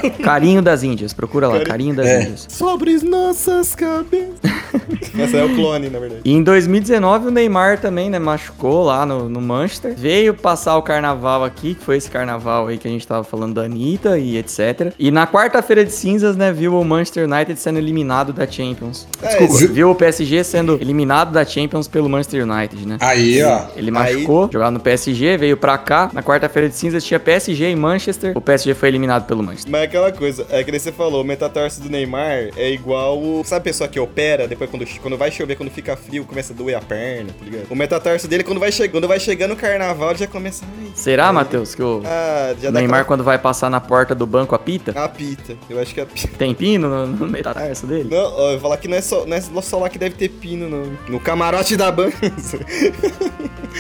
[0.07, 2.23] é Carinho das Índias, procura lá, Cari- Carinho das É.
[2.23, 2.47] Índias.
[2.49, 4.41] Sobre nossas cabeças.
[5.19, 6.23] Essa é o clone, na verdade.
[6.25, 9.95] E em 2019 o Neymar também, né, machucou lá no, no Manchester.
[9.97, 13.55] Veio passar o carnaval aqui, que foi esse carnaval aí que a gente tava falando
[13.55, 14.93] da Anitta e etc.
[14.99, 19.07] E na quarta-feira de cinzas, né, viu o Manchester United sendo eliminado da Champions.
[19.23, 22.97] É, Desculpa, viu- viu o PSG sendo eliminado da Champions pelo Manchester United, né?
[23.01, 23.67] Aí, ó.
[23.77, 26.11] Ele machucou, jogava no PSG, veio pra cá.
[26.13, 28.37] Na quarta-feira de cinzas tinha PSG em Manchester.
[28.37, 29.71] O PSG foi eliminado pelo Manchester.
[29.71, 33.19] Mas é aquela coisa, é que nem você falou, o metatarso do Neymar é igual
[33.19, 33.43] o.
[33.45, 36.57] Sabe a pessoa que opera, depois quando, quando vai chover, quando fica frio, começa a
[36.57, 37.67] doer a perna, tá ligado?
[37.71, 40.65] O metatarso dele, quando vai, che quando vai chegando o carnaval, ele já começa.
[40.95, 44.93] Será, Matheus, que o ah, Neymar, aquela- quando vai passar na porta do banco, apita?
[44.93, 45.55] apita.
[45.69, 46.29] Eu acho que é apita.
[46.39, 48.09] Tem pino no, no metatarso dele?
[48.11, 50.15] Não, ó, eu vou falar que não é, só, não é só lá que deve
[50.15, 50.99] ter pino, não.
[51.09, 52.19] No camarote da banca.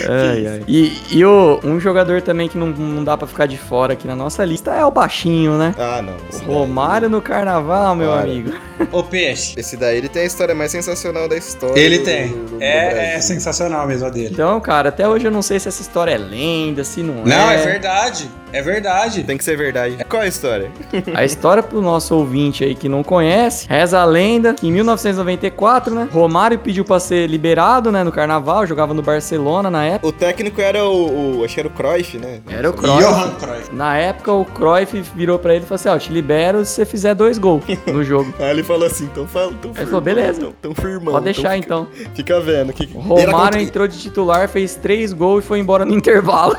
[0.08, 0.62] Ai, ai.
[0.68, 4.06] E, e o, um jogador também que não, não dá pra ficar de fora aqui
[4.06, 5.74] na nossa lista é o baixinho, né?
[5.78, 6.14] ah, não.
[6.14, 8.22] O daí, Romário no carnaval, meu Para.
[8.22, 8.52] amigo.
[8.90, 9.58] Ô, Peixe.
[9.58, 11.78] esse daí ele tem a história mais sensacional da história.
[11.78, 12.28] Ele do- tem.
[12.28, 14.30] do- do É, é sensacional mesmo a dele.
[14.32, 17.50] Então, cara, até hoje eu não sei se essa história é lenda, se não, Não,
[17.50, 17.54] é.
[17.54, 18.28] é verdade.
[18.52, 19.22] É verdade.
[19.24, 19.96] Tem que ser verdade.
[20.08, 20.70] Qual é a história?
[21.14, 25.94] A história pro nosso ouvinte aí que não conhece, reza a lenda que em 1994,
[25.94, 30.06] né, Romário pediu pra ser liberado, né, no carnaval, jogava no Barcelona na época.
[30.06, 32.40] O técnico era o, o- Acho que era o Cruyff, né?
[32.48, 32.98] Era o Cruyff.
[33.02, 33.74] Johan Cruyff.
[33.74, 36.84] Na época, o Cruyff virou pra ele e falou assim, ó, te libero se você
[36.84, 38.32] fizer dois gols no jogo.
[38.38, 40.40] Aí ele falou assim, então fala, tão Ele falou, beleza.
[40.40, 41.12] Tão, tão firmão.
[41.14, 41.86] Pode deixar então então.
[41.94, 42.72] fica, fica vendo.
[42.72, 46.56] Que, Romário entrou de titular, fez três gols e foi embora no intervalo.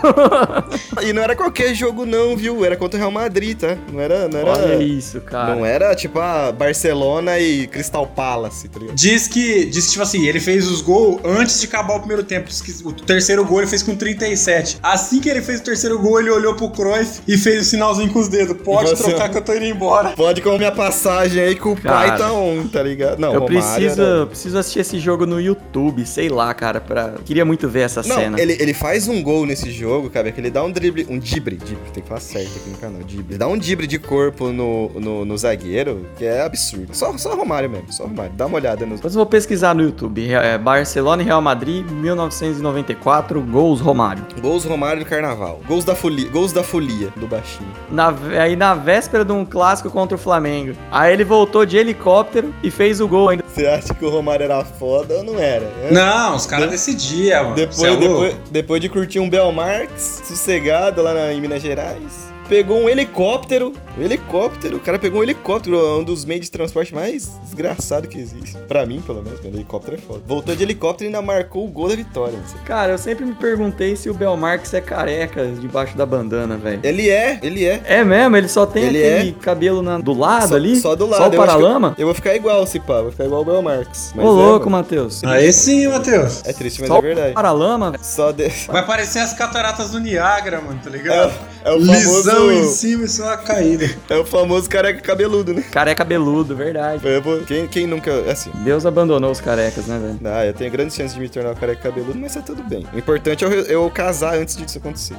[1.02, 2.64] E não era qualquer jogo não, viu?
[2.66, 3.78] Era contra o Real Madrid, tá?
[3.92, 4.28] Não era...
[4.28, 5.56] Não era, Olha isso, cara.
[5.56, 8.96] Não era, tipo, a Barcelona e Crystal Palace, tá ligado?
[8.96, 12.24] Diz que, diz que, tipo assim, ele fez os gols antes de acabar o primeiro
[12.24, 12.48] tempo.
[12.48, 14.80] Diz que o terceiro gol ele fez com 37.
[14.82, 18.12] Assim que ele fez o terceiro gol, ele olhou pro Cruyff e fez o sinalzinho
[18.12, 18.58] com os dedos.
[18.64, 20.10] Pode Você- trocar que eu tô indo embora.
[20.16, 23.20] Pode comer minha passagem aí que o pai Cara, tá on, tá ligado?
[23.20, 26.82] Não, Eu Romário preciso, era- eu preciso assistir esse jogo no YouTube, sei lá, cara,
[26.82, 27.16] pra...
[27.26, 28.40] Queria muito ver essa Não, cena.
[28.42, 31.56] ele, ele faz um gol nesse jogo, cara, que ele dá um drible, um dibre,
[31.58, 33.26] dibre, tem que falar certo aqui no canal, dibre.
[33.32, 36.90] Ele dá um dibre de corpo no, no, no zagueiro, que é absurdo.
[36.94, 38.32] Só, só Romário mesmo, só Romário.
[38.36, 38.96] Dá uma olhada nos...
[38.96, 40.32] Depois eu vou pesquisar no YouTube.
[40.34, 43.03] É, Barcelona e Real Madrid, 1994.
[43.04, 44.26] 94, gols Romário.
[44.42, 45.60] Gols Romário do Carnaval.
[45.68, 47.70] Gols da folia, gols da folia do baixinho.
[47.92, 50.76] Na, aí na véspera de um clássico contra o Flamengo.
[50.90, 53.44] Aí ele voltou de helicóptero e fez o gol ainda.
[53.46, 55.70] Você acha que o Romário era foda ou não era?
[55.92, 57.56] Não, os caras decidiam, mano.
[57.56, 62.33] Depois, Cê é depois, depois de curtir um Belmarx, sossegado lá na, em Minas Gerais,
[62.48, 63.74] pegou um helicóptero.
[63.98, 68.18] Um helicóptero, o cara pegou um helicóptero, um dos meios de transporte mais desgraçado que
[68.18, 68.58] existe.
[68.68, 70.22] Pra mim, pelo menos, porque helicóptero é foda.
[70.26, 72.40] Voltou de helicóptero e ainda marcou o gol da vitória.
[72.66, 76.80] Cara, eu sempre me perguntei se o Belmarx é careca debaixo da bandana, velho.
[76.84, 77.82] Ele é, ele é.
[77.86, 78.36] É mesmo?
[78.36, 80.76] Ele só tem Ele aquele cabelo na- do lado Só, ali?
[80.76, 81.22] só do lado.
[81.22, 81.90] Só o paralama?
[81.98, 84.12] Eu, eu vou ficar igual, se pá, vou ficar igual o Belmarx.
[84.18, 84.84] Ô, é, louco, mano.
[84.84, 85.24] Matheus.
[85.24, 86.42] Aí sim, Matheus.
[86.46, 87.34] É triste, mas Só é o verdade.
[87.34, 88.04] paralama, velho.
[88.04, 88.50] Só de...
[88.68, 91.32] Vai parecer as cataratas do Niágara, mano, tá ligado?
[91.64, 92.52] É, é o Lisão famoso.
[92.60, 93.90] em cima e só a caída.
[94.10, 95.64] É o famoso careca cabeludo, né?
[95.72, 97.02] Careca cabeludo, verdade.
[97.08, 98.12] Eu vou- Quem, quem nunca.
[98.32, 98.52] Assim.
[98.64, 100.20] Deus abandonou os carecas, né, velho?
[100.36, 102.86] Ah, eu tenho grandes chances de me tornar careca cabeludo, mas tá tudo bem.
[102.94, 105.16] O importante é eu, eu casar antes disso acontecer.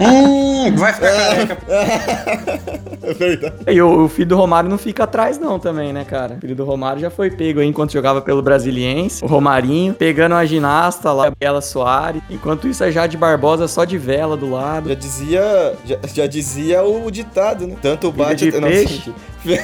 [0.00, 1.58] hum, vai ficar careca.
[3.02, 3.54] é verdade.
[3.68, 6.34] E o, o filho do Romário não fica atrás, não, também, né, cara?
[6.36, 9.24] O filho do Romário já foi pego aí enquanto jogava pelo Brasiliense.
[9.24, 12.22] O Romarinho pegando a ginasta lá, a Bela Soares.
[12.30, 14.88] Enquanto isso, a Jade Barbosa só de vela do lado.
[14.88, 15.74] Já dizia.
[15.84, 17.76] Já, já dizia o ditado, né?
[17.82, 18.50] Tanto bate.
[18.52, 19.12] não, peixe.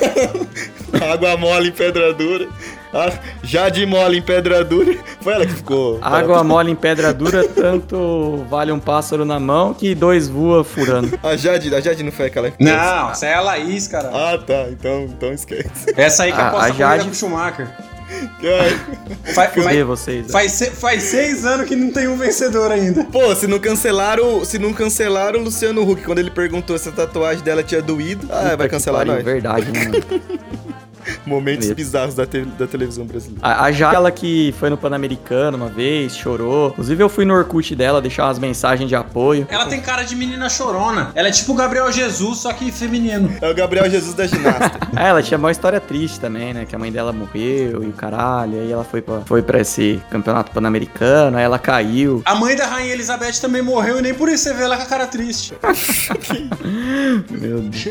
[1.13, 2.49] Água mole em pedra dura.
[2.95, 3.11] Ah,
[3.43, 4.95] já de mole em pedra dura.
[5.21, 5.99] Foi ela que ficou.
[6.03, 11.19] Água mole em pedra dura, tanto vale um pássaro na mão que dois voa furando.
[11.23, 14.11] A Jade, a Jade não foi aquela que Não, essa é a Laís, cara.
[14.13, 14.67] Ah, tá.
[14.71, 15.93] Então, então esquece.
[15.97, 17.69] Essa aí que A- aposta a a corrida Jade- pro Schumacher.
[19.35, 19.53] Faz,
[19.87, 20.17] vocês?
[20.23, 20.29] velho?
[20.33, 23.05] faz, se- faz seis anos que não tem um vencedor ainda.
[23.05, 26.93] Pô, se não cancelaram, se não cancelaram o Luciano Huck quando ele perguntou se a
[26.93, 29.25] tatuagem dela tinha doído, ah, Puta vai cancelar nós.
[29.25, 30.23] Verdade, né, mano?
[31.27, 33.41] Momentos bizarros da, te- da televisão brasileira.
[33.43, 36.71] A, a ela que foi no Pan-Americano uma vez, chorou.
[36.71, 39.47] Inclusive, eu fui no Orkut dela deixar umas mensagens de apoio.
[39.51, 41.11] Ela tem cara de menina chorona.
[41.15, 43.33] Ela é tipo o Gabriel Jesus, só que feminino.
[43.41, 44.89] É o Gabriel Jesus da ginástica.
[44.95, 46.65] Ah, ela tinha uma história triste também, né?
[46.65, 48.61] Que a mãe dela morreu e o caralho.
[48.61, 52.23] Aí ela foi pra, foi pra esse campeonato pan-americano, aí ela caiu.
[52.25, 54.83] A mãe da Rainha Elizabeth também morreu e nem por isso você vê ela com
[54.83, 55.55] a cara triste.
[57.31, 57.89] Meu Deus.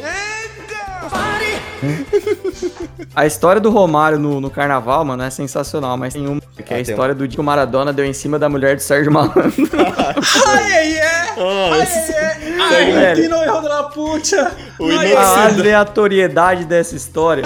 [3.16, 6.78] A história do Romário no, no carnaval, mano, é sensacional, mas tem uma que é
[6.78, 8.82] a Ah, tem história do dia que o Maradona deu em cima da mulher do
[8.82, 9.52] Sérgio Malandro.
[10.48, 11.34] Ai, ai, é!
[11.38, 12.92] Ai, ai, ai!
[12.92, 13.08] Velho.
[13.08, 14.52] Ai, que não erro da puta!
[14.80, 15.16] A ai,
[15.60, 17.44] aleatoriedade dessa história.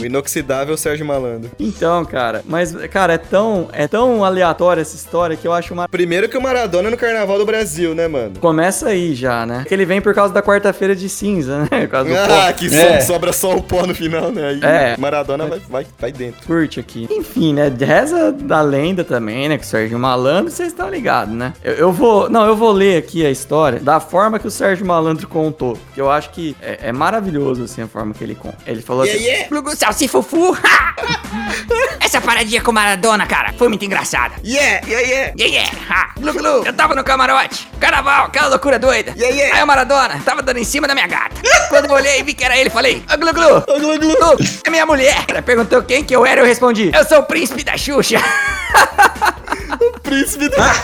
[0.00, 1.50] O inoxidável Sérgio Malandro.
[1.58, 5.88] Então, cara, mas, cara, é tão, é tão aleatória essa história que eu acho uma.
[5.88, 8.38] Primeiro que o Maradona no Carnaval do Brasil, né, mano?
[8.40, 9.64] Começa aí já, né?
[9.66, 11.68] Que ele vem por causa da quarta-feira de cinza, né?
[11.84, 12.52] Por causa do Ah, pó.
[12.52, 13.00] que so- É.
[13.00, 14.48] sobra só o pó no final, né?
[14.48, 14.96] Aí É.
[14.98, 16.46] Maradona vai, vai, vai dentro.
[16.46, 17.06] Curte aqui.
[17.10, 17.72] Enfim, né?
[17.78, 19.58] Reza da lenda também, né?
[19.58, 21.52] Que o Sérgio Malandro, vocês estão ligados, né?
[21.62, 22.28] Eu, eu vou.
[22.30, 25.76] Não, eu vou ler aqui a história da forma que o Sérgio Malandro contou.
[25.94, 28.56] Que eu acho que é, é maravilhoso, assim, a forma que ele conta.
[28.66, 29.12] Ele falou assim.
[29.24, 29.48] yeah.
[29.64, 30.54] Glugu Salsifufu.
[31.98, 34.34] Essa paradinha com Maradona, cara, foi muito engraçada.
[34.44, 35.34] Yeah, yeah, yeah.
[35.38, 35.78] Yeah, yeah.
[35.88, 36.20] Ha.
[36.20, 36.66] Glu, glu.
[36.66, 39.14] Eu tava no camarote, carnaval, aquela loucura doida.
[39.16, 39.56] Yeah, yeah.
[39.56, 41.40] Aí o Maradona tava dando em cima da minha gata.
[41.70, 44.16] Quando eu olhei e vi que era ele, falei: Ô Glu Glu, Ô, Glu, Glu.
[44.16, 45.24] Glu, é minha mulher.
[45.28, 48.18] Ela perguntou quem que eu era, eu respondi: Eu sou o príncipe da Xuxa.
[50.02, 50.74] Príncipe da...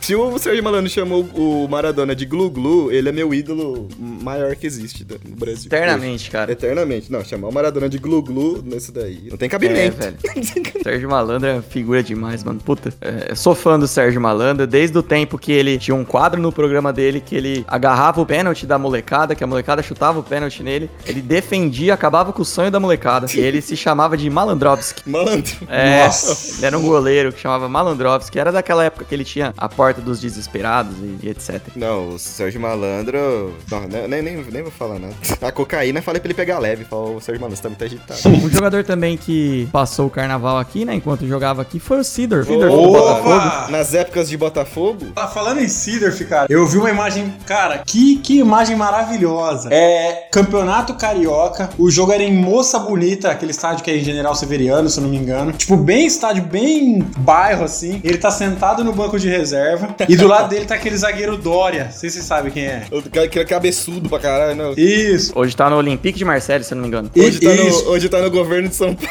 [0.00, 3.88] Se o Sérgio Malandro chamou o Maradona de Glu Glu, ele é meu ídolo
[4.22, 5.66] maior que existe no Brasil.
[5.66, 6.52] Eternamente, cara.
[6.52, 7.10] Eternamente.
[7.10, 9.28] Não, chamar o Maradona de Glu Glu nesse daí.
[9.30, 9.96] Não tem É, cabimento.
[9.96, 10.16] velho.
[10.82, 12.60] Sérgio Malandro é figura demais, mano.
[12.64, 16.04] Puta, é, eu sou fã do Sérgio Malandro desde o tempo que ele tinha um
[16.04, 20.18] quadro no programa dele que ele agarrava o pênalti da molecada, que a molecada chutava
[20.18, 23.26] o pênalti nele, ele defendia, acabava com o sonho da molecada.
[23.34, 25.08] E ele se chamava de Malandrovski.
[25.08, 25.56] Malandro.
[25.68, 26.56] É, Nossa.
[26.58, 30.00] ele era um goleiro que chamava Malandrovski, era daquela época que ele tinha a porta
[30.00, 31.60] dos desesperados e, e etc.
[31.76, 33.54] Não, o Sérgio Malandro.
[33.70, 35.14] Não, nem, nem, nem, vou falar nada.
[35.40, 36.84] A cocaína, falei pra ele pegar leve.
[36.84, 38.20] Falou, o Sérgio Malandro, você tá muito agitado.
[38.28, 42.44] Um jogador também que passou o carnaval aqui, né, enquanto jogava aqui, foi o Sidor.
[42.44, 42.90] Sidor do!
[42.90, 43.70] Botafogo.
[43.70, 46.46] Nas épocas de Botafogo, Tá falando em Seedorf, cara.
[46.48, 49.68] Eu vi uma imagem, cara, que, que imagem maravilhosa.
[49.72, 51.70] É Campeonato Carioca.
[51.78, 55.02] O jogo era em Moça Bonita, aquele estádio que é em General Severiano, se eu
[55.02, 55.52] não me engano.
[55.52, 58.00] Tipo, bem estádio, bem bairro assim.
[58.02, 59.94] Ele tá sentado no banco de reserva.
[60.08, 61.84] E do lado dele tá aquele zagueiro Dória.
[61.84, 62.84] Não sei se vocês sabem quem é.
[62.90, 63.02] o
[63.46, 63.60] cara
[64.08, 64.72] pra caralho, não.
[64.76, 65.32] Isso.
[65.34, 67.10] Hoje tá no Olympique de Marseille, se eu não me engano.
[67.16, 67.84] Hoje tá, Isso.
[67.84, 69.10] no, hoje tá no governo de São Paulo.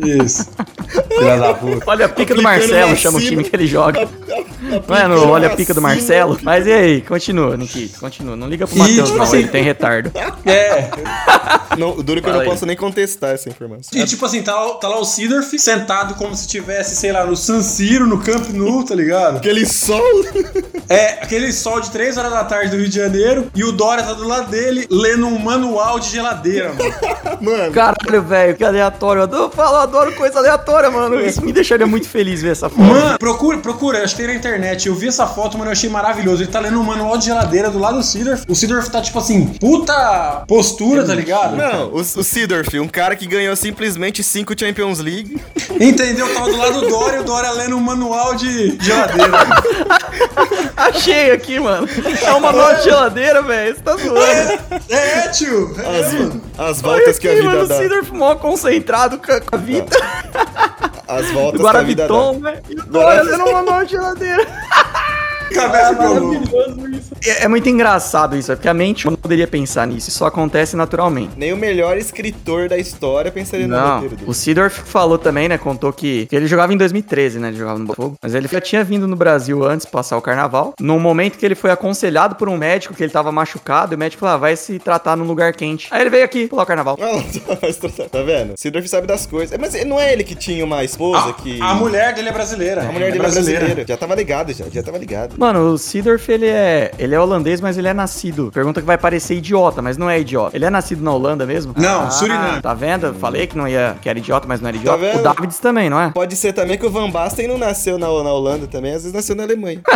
[0.24, 0.48] Isso.
[1.18, 1.84] Filha da puta.
[1.86, 4.08] Olha a pica do Marcelo, chama o time que ele joga.
[4.86, 5.80] Não é no Aplicando Olha a pica do.
[5.82, 6.38] Marcelo?
[6.42, 8.36] Mas e aí, continua, Nikito, continua.
[8.36, 10.12] Não liga pro Matheus, tipo não, assim- ele tem retardo.
[10.46, 10.88] É.
[11.76, 12.56] Não, o duro é que eu Fala não aí.
[12.56, 13.90] posso nem contestar essa informação.
[13.98, 17.24] E tipo assim, tá, lá- tá lá o Sidorf sentado como se estivesse, sei lá,
[17.26, 19.36] no San Siro, no Camp Nou, tá ligado?
[19.38, 20.02] Aquele sol.
[20.90, 24.02] É, aquele sol de 3 horas da tarde do Rio de Janeiro e o Dória
[24.02, 26.94] tá do lado dele lendo um manual de geladeira, mano.
[27.42, 29.20] Mano, Caralho, velho, que aleatório.
[29.20, 31.20] Eu adoro, eu falo, eu adoro coisa aleatória, mano.
[31.20, 32.80] Isso me deixaria muito feliz ver essa foto.
[32.80, 34.88] Mano, procura, procura, eu acho que tem na internet.
[34.88, 36.42] Eu vi essa foto, mano, eu achei maravilhoso.
[36.42, 38.44] Ele tá lendo um manual de geladeira do lado do Sidorf.
[38.48, 41.54] O Sidorf tá tipo assim, puta postura, tá ligado?
[41.58, 45.40] Não, o, o Sidorf, um cara que ganhou simplesmente cinco Champions League.
[45.80, 46.32] Entendeu?
[46.34, 49.32] Tava do lado do Dória e o Dória lendo um manual de geladeira.
[50.76, 51.88] Achei aqui, mano.
[52.22, 53.74] É uma nova geladeira, velho.
[53.74, 54.58] Você tá zoando.
[54.88, 55.74] é, tio.
[55.78, 56.42] É, As, mano.
[56.56, 57.78] as voltas que a aqui, vida mano, o dá.
[57.78, 59.96] Sidorf mó concentrado com a, com a vida.
[61.06, 62.14] As voltas que a vida dá.
[62.14, 62.62] Guaraviton, velho.
[62.68, 64.46] E o Dória lendo uma nova geladeira.
[65.54, 66.34] Cabeça violou.
[67.24, 70.08] É, é muito engraçado isso, é porque a mente não poderia pensar nisso.
[70.08, 71.32] Isso acontece naturalmente.
[71.36, 74.30] Nem o melhor escritor da história pensaria no Não, roteiro dele.
[74.30, 75.58] o Sidorf falou também, né?
[75.58, 77.48] Contou que, que ele jogava em 2013, né?
[77.48, 78.16] Ele jogava no Botafogo.
[78.22, 80.74] Mas ele já tinha vindo no Brasil antes passar o carnaval.
[80.80, 83.98] No momento que ele foi aconselhado por um médico que ele tava machucado, e o
[83.98, 85.88] médico falou: ah, vai se tratar num lugar quente.
[85.90, 86.98] Aí ele veio aqui pular o carnaval.
[87.00, 87.22] Ah,
[87.98, 88.54] tá- tá vendo?
[88.56, 89.56] Sidorf sabe das coisas.
[89.58, 91.60] Mas não é ele que tinha uma esposa que.
[91.60, 92.82] A, mulher dele é brasileira.
[92.82, 93.84] A mulher dele é brasileira.
[93.86, 94.64] Já tava ligado, já.
[94.70, 95.34] Já tava ligado.
[95.38, 98.50] Mano, o Sidorf, ele é, ele é holandês, mas ele é nascido.
[98.52, 100.56] Pergunta que vai parecer idiota, mas não é idiota.
[100.56, 101.74] Ele é nascido na Holanda mesmo?
[101.76, 102.62] Não, Suriname.
[102.62, 103.06] Tá vendo?
[103.06, 104.98] Eu falei que não ia, que era idiota, mas não era idiota.
[104.98, 105.20] vendo?
[105.20, 106.10] o Davids também, não é?
[106.10, 109.12] Pode ser também que o Van Basten não nasceu na, na Holanda também, às vezes
[109.12, 109.80] nasceu na Alemanha.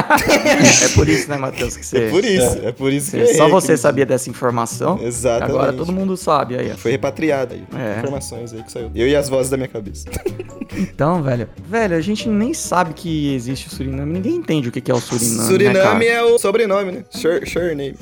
[0.83, 2.07] É por isso, né, Matheus, que você...
[2.07, 4.99] É por isso, é, por isso que eu Só você sabia dessa informação.
[5.01, 5.51] Exatamente.
[5.51, 6.77] Agora todo mundo sabe aí.
[6.77, 7.65] Foi repatriado aí.
[7.79, 7.99] É.
[7.99, 8.91] Informações aí que saiu.
[8.95, 10.07] Eu e as vozes da minha cabeça.
[10.75, 11.49] Então, velho.
[11.69, 14.11] Velho, a gente nem sabe que existe o Suriname.
[14.11, 15.37] Ninguém entende o que é o Suriname.
[15.37, 16.05] né, Suriname cara?
[16.05, 17.02] é o sobrenome, né?
[17.11, 17.95] Sure, surname.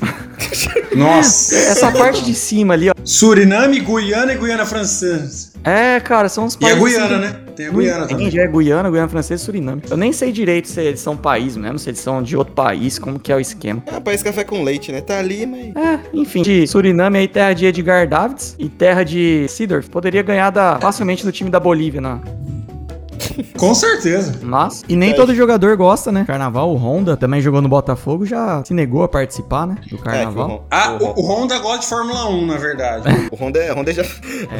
[0.96, 1.54] Nossa.
[1.56, 2.92] Essa parte de cima ali, ó.
[3.04, 5.50] Suriname, Guiana e Guiana Francesa.
[5.62, 6.82] É, cara, são os E a países.
[6.82, 7.40] Guiana, assim, né?
[7.54, 8.26] Tem a Não Guiana também.
[8.26, 9.82] entende, é Guiana, Guiana Francesa e Suriname.
[9.90, 12.98] Eu nem sei direito se eles são país mesmo, se eles são de outro país,
[12.98, 13.82] como que é o esquema.
[13.86, 15.00] É um país café com leite, né?
[15.00, 15.74] Tá ali, mas.
[15.76, 19.90] É, enfim, de Suriname aí, terra de Edgar Davids e terra de Sidorf.
[19.90, 22.20] Poderia ganhar da, facilmente do time da Bolívia, né?
[23.58, 24.38] Com certeza.
[24.42, 25.14] Mas, e nem É.
[25.14, 26.24] todo jogador gosta, né?
[26.26, 29.76] Carnaval, o Honda também jogou no Botafogo, já se negou a participar, né?
[29.80, 30.50] Do É, que o, carnaval.
[30.50, 33.04] Hon- Ah, o, o, o Honda gosta de Fórmula 1, na verdade.
[33.30, 34.04] o Honda é, Honda é, ja-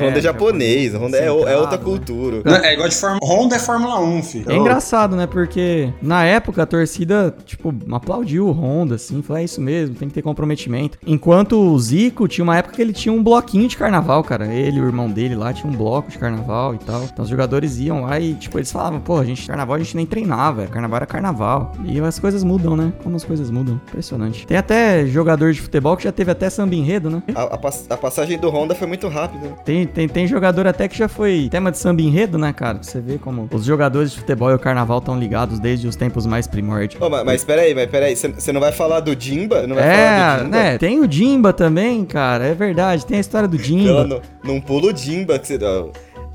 [0.00, 1.84] Honda é japonês, Honda é, o- é outra né?
[1.84, 2.42] cultura.
[2.44, 3.20] Não, é igual de Fórmula...
[3.24, 4.50] Honda é Fórmula 1, filho.
[4.50, 5.26] É engraçado, né?
[5.26, 10.08] Porque na época a torcida, tipo, aplaudiu o Honda, assim, falou, é isso mesmo, tem
[10.08, 10.98] que ter comprometimento.
[11.06, 14.46] Enquanto o Zico tinha uma época que ele tinha um bloquinho de carnaval, cara.
[14.46, 17.02] Ele e o irmão dele lá tinha um bloco de carnaval e tal.
[17.04, 19.96] Então os jogadores iam lá e, tipo, eles falavam, pô, a gente, carnaval a gente
[19.96, 21.72] nem treinava, carnaval era carnaval.
[21.84, 22.92] E as coisas mudam, né?
[23.02, 23.80] Como as coisas mudam.
[23.88, 24.46] Impressionante.
[24.46, 27.22] Tem até jogador de futebol que já teve até samba enredo, né?
[27.34, 29.48] A, a pas- a passagem do Honda foi muito rápida.
[29.64, 32.74] Tem, tem, tem jogador até que já foi tema de samba enredo, né, cara?
[32.78, 35.96] Pra você ver como os jogadores de futebol e o carnaval estão ligados desde os
[35.96, 37.00] tempos mais primórdios.
[37.02, 39.66] Ô, mas, mas peraí, mas peraí, você não vai falar do Jimba?
[39.66, 40.56] Não vai É, falar do Jimba?
[40.56, 40.78] né?
[40.78, 42.44] Tem o Jimba também, cara.
[42.46, 43.04] É verdade.
[43.06, 44.04] Tem a história do Não, Jimba.
[44.06, 45.58] não, não pula o Jimba que você.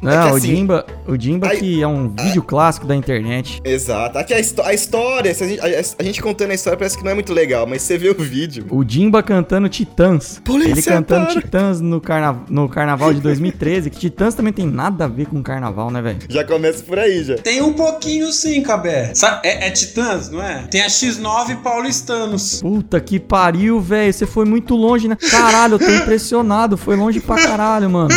[0.05, 3.61] Não, É que o assim- Jimba, o Jimba que é um vídeo clássico da internet.
[3.63, 4.17] Exato.
[4.17, 5.65] Aqui a, a história, a, gente, a-
[5.99, 8.15] a gente contando a história parece que não é muito legal, mas você vê o
[8.15, 8.65] vídeo.
[8.69, 10.39] O Jimba cantando Titãs.
[10.43, 11.41] Polícia, Ele cantando para.
[11.41, 12.39] Titãs no, carna...
[12.49, 13.89] no carnaval de 2013.
[13.89, 16.19] Que Titãs também tem nada a ver com carnaval, né, velho?
[16.29, 17.35] Já começa por aí, já.
[17.35, 19.11] Tem um pouquinho sim, Cabé.
[19.43, 20.63] É, é Titãs, não é?
[20.69, 22.61] Tem a X9 Paulistanos.
[22.61, 24.13] Puta que pariu, velho.
[24.13, 25.15] Você foi muito longe, né?
[25.29, 26.77] Caralho, eu tô impressionado.
[26.77, 28.09] Foi longe pra caralho, mano.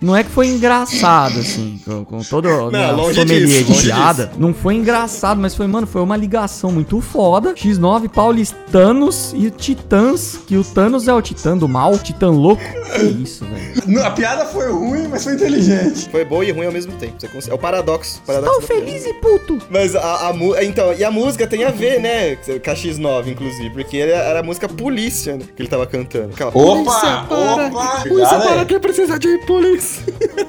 [0.00, 3.86] Não é que foi engraçado, assim, com, com todo o minha longe sommelier disso, de
[3.88, 4.32] piada.
[4.38, 7.54] Não foi engraçado, mas foi, mano, foi uma ligação muito foda.
[7.54, 12.62] X9 paulistanos e titãs, que o Thanos é o titã do mal, titã louco.
[12.94, 13.82] Que isso, velho.
[13.86, 16.08] Não, A piada foi ruim, mas foi inteligente.
[16.10, 17.14] Foi boa e ruim ao mesmo tempo.
[17.48, 18.20] É o paradoxo.
[18.26, 18.84] paradoxo piada.
[18.84, 19.58] feliz e puto.
[19.70, 22.36] Mas a, a mu- então, e a música tem a ver, né?
[22.36, 25.44] Com a X9, inclusive, porque ele era a música Polícia, né?
[25.56, 26.30] Que ele tava cantando.
[26.32, 28.02] Aquela, Opa, opa.
[28.08, 28.66] Polícia para aí.
[28.66, 30.02] quem precisa de polícia.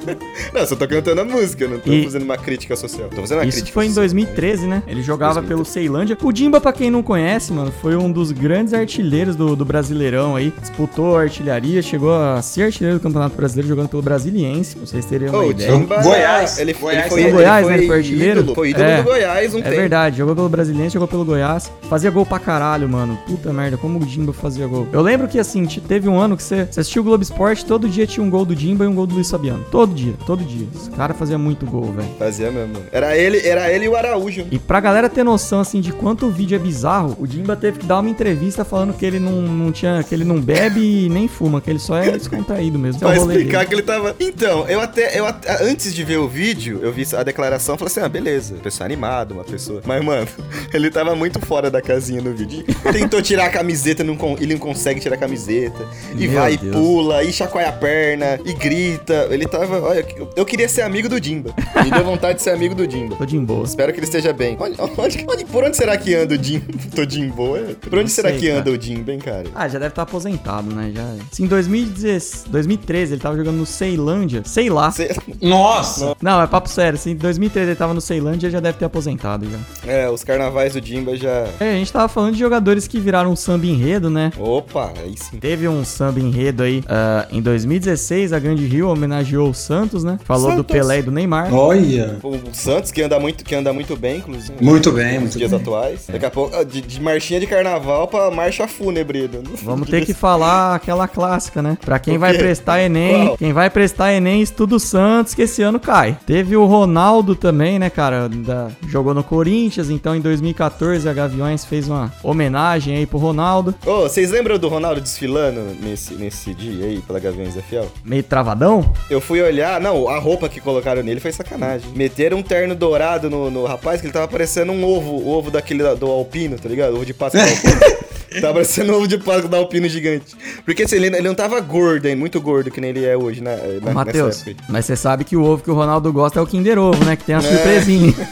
[0.53, 3.09] não, eu só tô cantando a música, eu não tô E- fazendo uma crítica social.
[3.09, 4.03] Tô fazendo uma Isso crítica foi em social.
[4.03, 4.83] 2013, né?
[4.87, 5.47] Ele jogava 2013.
[5.47, 6.17] pelo Ceilândia.
[6.21, 10.35] O Dimba, pra quem não conhece, mano, foi um dos grandes artilheiros do, do Brasileirão
[10.35, 10.53] aí.
[10.59, 15.29] Disputou a artilharia, chegou a ser artilheiro do Campeonato Brasileiro jogando pelo Brasiliense, vocês terem
[15.29, 15.71] uma Ô, o ideia.
[15.71, 16.57] Jimba, Goiás.
[16.59, 17.77] Ele, Goiás ele foi, foi ele Goiás, foi né?
[17.77, 18.39] Ele foi artilheiro?
[18.39, 18.97] ídolo, foi ídolo É.
[18.97, 19.75] do Goiás um É tempo.
[19.75, 21.71] verdade, jogou pelo Brasiliense, jogou pelo Goiás.
[21.89, 23.17] Fazia gol pra caralho, mano.
[23.27, 24.87] Puta merda, como o Dimba fazia gol.
[24.91, 27.65] Eu lembro que, assim, te- teve um ano que você, você assistiu o Globo Esporte,
[27.65, 29.63] todo dia tinha um gol do Dimba e um gol do Luiz Fabiano.
[29.71, 30.67] Todo dia, todo todo dia.
[30.75, 32.07] Esse cara fazia muito gol, velho.
[32.19, 32.75] Fazia mesmo.
[32.91, 34.45] Era ele, era ele e o Araújo.
[34.51, 37.79] E pra galera ter noção, assim, de quanto o vídeo é bizarro, o Dimba teve
[37.79, 41.09] que dar uma entrevista falando que ele não, não tinha, que ele não bebe e
[41.09, 42.97] nem fuma, que ele só é descontraído mesmo.
[43.03, 43.65] É Pra explicar dele.
[43.69, 44.15] que ele tava.
[44.19, 47.77] Então, eu até, eu até- Antes de ver o vídeo, eu vi a declaração e
[47.77, 48.55] falei assim: ah, beleza.
[48.63, 49.81] Pessoa animada, uma pessoa.
[49.85, 50.27] Mas, mano,
[50.73, 52.63] ele tava muito fora da casinha no vídeo.
[52.91, 55.85] Tentou tirar a camiseta, não ele não consegue tirar a camiseta.
[56.15, 56.75] E Meu vai Deus.
[56.75, 59.27] e pula, e chacoalha a perna, e grita.
[59.29, 59.79] Ele tava.
[59.81, 60.03] Olha,
[60.35, 61.53] eu- queria ser amigo do Dimba.
[61.83, 63.15] Me deu vontade de ser amigo do Dimba.
[63.15, 63.63] Tô de boa.
[63.65, 64.55] Espero que ele esteja bem.
[64.59, 66.59] Olha, onde, onde- por onde será que anda o Jim?
[66.95, 67.73] Tô Jimbo, é?
[67.73, 68.59] Por onde Não será sei, que cara.
[68.59, 69.43] anda o Jim, bem, cara?
[69.55, 70.91] Ah, já deve estar aposentado, né?
[70.93, 71.03] Já.
[71.31, 74.41] Sim, em 2010 2013 ele tava jogando no Ceilândia.
[74.45, 74.93] Sei lá.
[75.41, 76.15] Nossa!
[76.21, 76.95] Não, é papo sério.
[76.97, 79.91] Assim, em 2013 ele tava no Ceilândia já deve ter aposentado já.
[79.91, 81.47] É, os carnavais do Jimba já.
[81.59, 84.31] É, a gente tava falando de jogadores que viraram um samba enredo, né?
[84.37, 85.37] Opa, aí sim.
[85.37, 90.17] Teve um samba enredo aí ah, em 2016, a Grande Rio homenageou o Santos, né?
[90.23, 90.73] Falou do Santos.
[90.75, 91.53] Pelé e do Neymar.
[91.53, 92.17] Olha!
[92.23, 94.53] O Santos, que anda muito, que anda muito bem, inclusive.
[94.61, 95.59] Muito bem, Nos muito dias bem.
[95.59, 96.05] atuais.
[96.07, 99.27] Daqui a pouco, de, de marchinha de carnaval pra marcha fúnebre.
[99.27, 101.77] do- Vamos ter que falar aquela clássica, né?
[101.83, 103.37] Pra quem vai prestar Enem, Qual?
[103.37, 106.17] quem vai prestar Enem, estuda o Santos, que esse ano cai.
[106.25, 108.27] Teve o Ronaldo também, né, cara?
[108.29, 113.73] Da- jogou no Corinthians, então em 2014 a Gaviões fez uma homenagem aí pro Ronaldo.
[113.85, 117.87] Ô, vocês lembram do Ronaldo desfilando nesse, nesse dia aí pela Gaviões da Fiel?
[118.03, 118.93] Meio travadão?
[119.09, 121.89] Eu fui olhar, não, a roupa que colocaram nele foi sacanagem.
[121.95, 125.83] Meteram um terno dourado no, no rapaz que ele tava parecendo um ovo, ovo daquele
[125.83, 126.95] da- do Alpino, tá ligado?
[126.95, 128.03] Ovo de Páscoa Alpino.
[128.41, 130.35] tava parecendo ovo de Páscoa do Alpino gigante.
[130.65, 133.41] Porque assim, ele, ele não tava gordo, hein, muito gordo que nem ele é hoje,
[133.41, 133.57] né?
[133.81, 136.47] Ô, na, Matheus, mas você sabe que o ovo que o Ronaldo gosta é o
[136.47, 137.15] Kinder Ovo, né?
[137.15, 138.13] Que tem a surpresinha.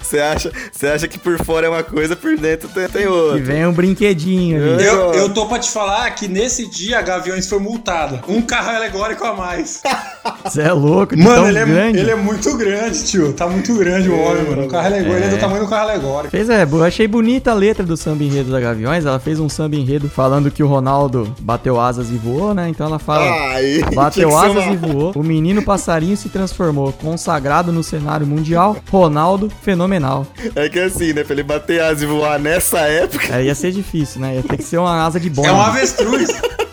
[0.00, 3.38] Você acha, você acha que por fora é uma coisa, por dentro tem, tem outra.
[3.38, 4.84] que vem um brinquedinho ali.
[4.84, 8.22] Eu, eu tô pra te falar que nesse dia a Gaviões foi multada.
[8.28, 9.82] Um carro alegórico a mais.
[10.44, 11.98] Você é louco, de Mano, tão ele é, grande.
[11.98, 13.32] ele é muito grande, tio.
[13.32, 14.64] Tá muito grande o homem, mano.
[14.64, 16.30] O carro alegórico, ele é do tamanho do carro alegórico.
[16.30, 18.77] Fez, é, eu achei bonita a letra do samba enredo da Gaviões.
[18.84, 22.68] Ela fez um samba enredo falando que o Ronaldo bateu asas e voou, né?
[22.68, 23.24] Então ela fala.
[23.54, 25.12] Ai, Bateu asas uma- e voou.
[25.14, 26.92] O menino passarinho se transformou.
[26.92, 28.76] Consagrado no cenário mundial.
[28.90, 30.26] Ronaldo, fenomenal.
[30.54, 31.24] É que assim, né?
[31.24, 33.36] Pra ele bater asas e voar nessa época.
[33.36, 34.36] É, ia ser difícil, né?
[34.36, 35.48] Ia ter que ser uma asa de bomba.
[35.48, 36.28] É um avestruz.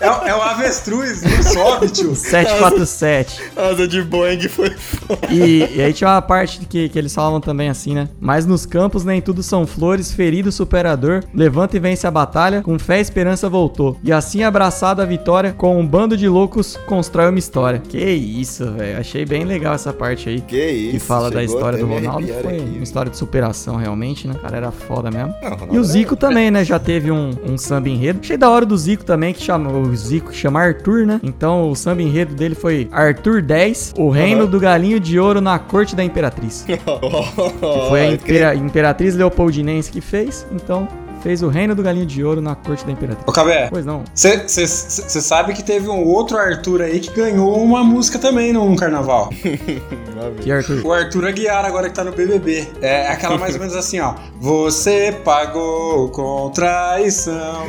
[0.06, 2.16] É, é um avestruz, não sobe, tio.
[2.16, 3.42] 747.
[3.56, 5.28] Asa de Boeing foi foda.
[5.32, 8.10] E, e aí tinha uma parte que, que eles falavam também assim, né?
[8.20, 12.78] Mas nos campos nem tudo são flores, ferido superador, levanta e vence a batalha, com
[12.80, 13.98] fé e esperança voltou.
[14.04, 17.80] E assim abraçado a vitória, com um bando de loucos, constrói uma história.
[17.80, 19.00] Que isso, velho.
[19.00, 20.42] Achei bem legal essa parte aí.
[20.42, 20.92] Que isso.
[20.92, 22.28] Que fala da história do Ronaldo.
[22.42, 22.72] Foi aqui.
[22.76, 24.34] uma história de superação, realmente, né?
[24.36, 25.34] O cara era foda mesmo.
[25.42, 26.64] Não, E o era- Zico também, né?
[26.64, 28.20] Já teve um, um samba enredo.
[28.22, 31.20] Achei da hora do Zico também, que chama o Zico que chama Arthur, né?
[31.24, 34.50] Então o samba enredo dele foi Arthur 10, o reino Aham.
[34.52, 36.66] do galinho de ouro na corte da imperatriz.
[37.90, 40.88] Foi a impera- imperatriz leopoldinense que fez, então
[41.26, 43.26] fez o reino do galinho de ouro na corte da imperatriz.
[43.28, 44.04] Ô, Cabé, Pois não.
[44.14, 49.30] você sabe que teve um outro Arthur aí que ganhou uma música também num carnaval.
[50.42, 50.86] Que Arthur?
[50.86, 52.68] O Arthur Aguiar, agora que tá no BBB.
[52.82, 54.14] É aquela mais ou menos assim, ó.
[54.40, 57.66] Você pagou com traição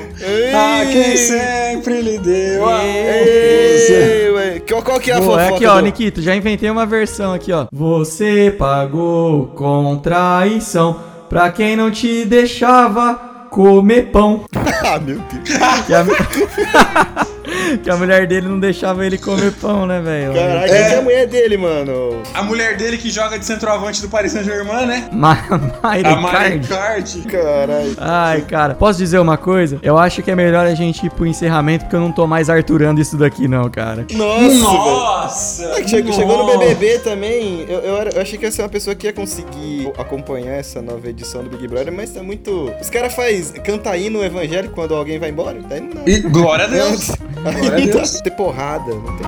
[0.55, 5.55] a quem sempre lhe deu a Ei, ué, qual, que é a Pô, é fofoca?
[5.57, 7.67] aqui, ó, do- Nikito, já inventei uma versão aqui, ó.
[7.73, 10.97] Você pagou com traição
[11.29, 13.26] pra quem não te deixava
[13.57, 14.45] comer pão.
[14.87, 15.49] Ah, meu Deus.
[15.87, 16.05] Que a,
[17.79, 20.33] que a mulher dele não deixava ele comer pão, né, velho?
[20.33, 22.23] Quem que é a mulher dele, mano?
[22.35, 25.09] A mulher dele que joga de centroavante do Paris Saint-Germain, né?
[25.13, 25.37] Ma
[25.83, 26.69] Mayra A Mari Card.
[26.69, 27.23] Card.
[27.29, 27.97] Caralho.
[27.99, 29.79] Ai, cara, posso dizer uma coisa?
[29.83, 32.49] Eu acho que é melhor a gente ir pro encerramento, porque eu não tô mais
[32.51, 34.07] arturando isso daqui, não, cara.
[34.13, 34.55] Nossa.
[34.57, 35.65] Nossa!
[35.77, 36.59] É que che- Chegou no.
[36.59, 39.91] BBB também, eu, eu, era- eu achei que ia ser uma pessoa que ia conseguir
[39.99, 42.71] acompanhar essa nova edição do Big Brother, mas tá muito...
[42.81, 46.01] Os caras faz canta hino evangélico quando alguém vai embora, daí não dá.
[46.07, 47.11] E glória a Deus.
[47.69, 47.93] Glória a dá.
[47.95, 48.21] Deus.
[48.21, 49.27] Ter porrada, não tem...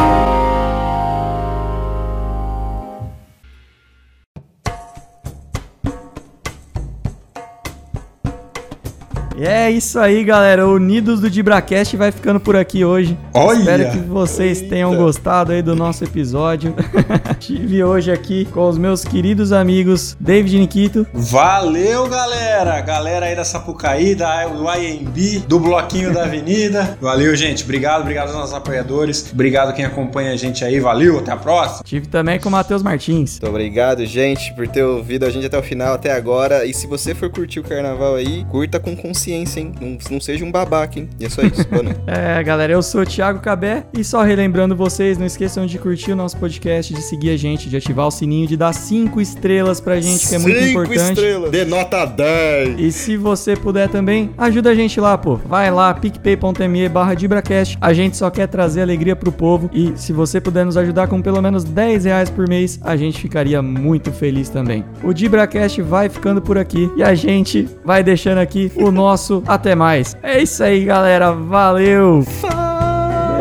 [9.45, 10.67] é isso aí, galera.
[10.67, 13.17] O Unidos do Dibracast vai ficando por aqui hoje.
[13.33, 13.59] Olha!
[13.59, 15.03] Espero que vocês tenham Eita.
[15.03, 16.75] gostado aí do nosso episódio.
[17.39, 21.07] Estive hoje aqui com os meus queridos amigos David e Nikito.
[21.13, 22.81] Valeu, galera!
[22.81, 26.97] Galera aí da Sapucaí, da, do IMB, do Bloquinho da Avenida.
[27.01, 27.63] Valeu, gente.
[27.63, 29.31] Obrigado, obrigado aos nossos apoiadores.
[29.33, 30.81] Obrigado quem acompanha a gente aí.
[30.81, 31.83] Valeu, até a próxima.
[31.85, 33.39] Estive também com o Matheus Martins.
[33.41, 36.65] Muito obrigado, gente, por ter ouvido a gente até o final, até agora.
[36.65, 39.28] E se você for curtir o carnaval aí, curta com consciência.
[39.29, 39.73] Paciência, hein?
[39.81, 41.09] Não, não seja um babaca, hein?
[41.21, 41.67] E é só isso.
[41.69, 41.99] Boa noite.
[42.09, 46.13] É, galera, eu sou o Thiago Cabé e só relembrando vocês, não esqueçam de curtir
[46.13, 49.81] o nosso podcast, de seguir a gente, de ativar o sininho, de dar cinco estrelas
[49.81, 51.09] pra gente, que é muito Cinco importante.
[51.11, 51.51] estrelas.
[51.51, 52.81] De nota 10.
[52.81, 55.37] E se você puder também, ajuda a gente lá, pô.
[55.37, 57.77] Vai lá, picpay.me barra Dibracast.
[57.81, 59.69] A gente só quer trazer alegria pro povo.
[59.73, 63.21] E se você puder nos ajudar com pelo menos 10 reais por mês, a gente
[63.21, 64.85] ficaria muito feliz também.
[65.03, 69.75] O Dibracast vai ficando por aqui e a gente vai deixando aqui o nosso até
[69.75, 70.17] mais.
[70.23, 71.33] É isso aí, galera.
[71.33, 72.25] Valeu!
[72.43, 72.49] Tá.
[72.49, 73.39] Tá.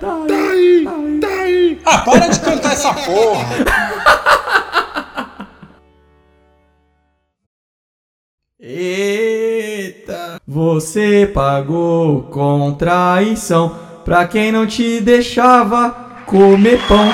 [0.00, 0.42] Tá.
[1.84, 3.44] Ah, para de cantar essa porra!
[8.58, 10.40] Eita!
[10.46, 15.90] Você pagou com traição pra quem não te deixava
[16.26, 17.12] comer pão.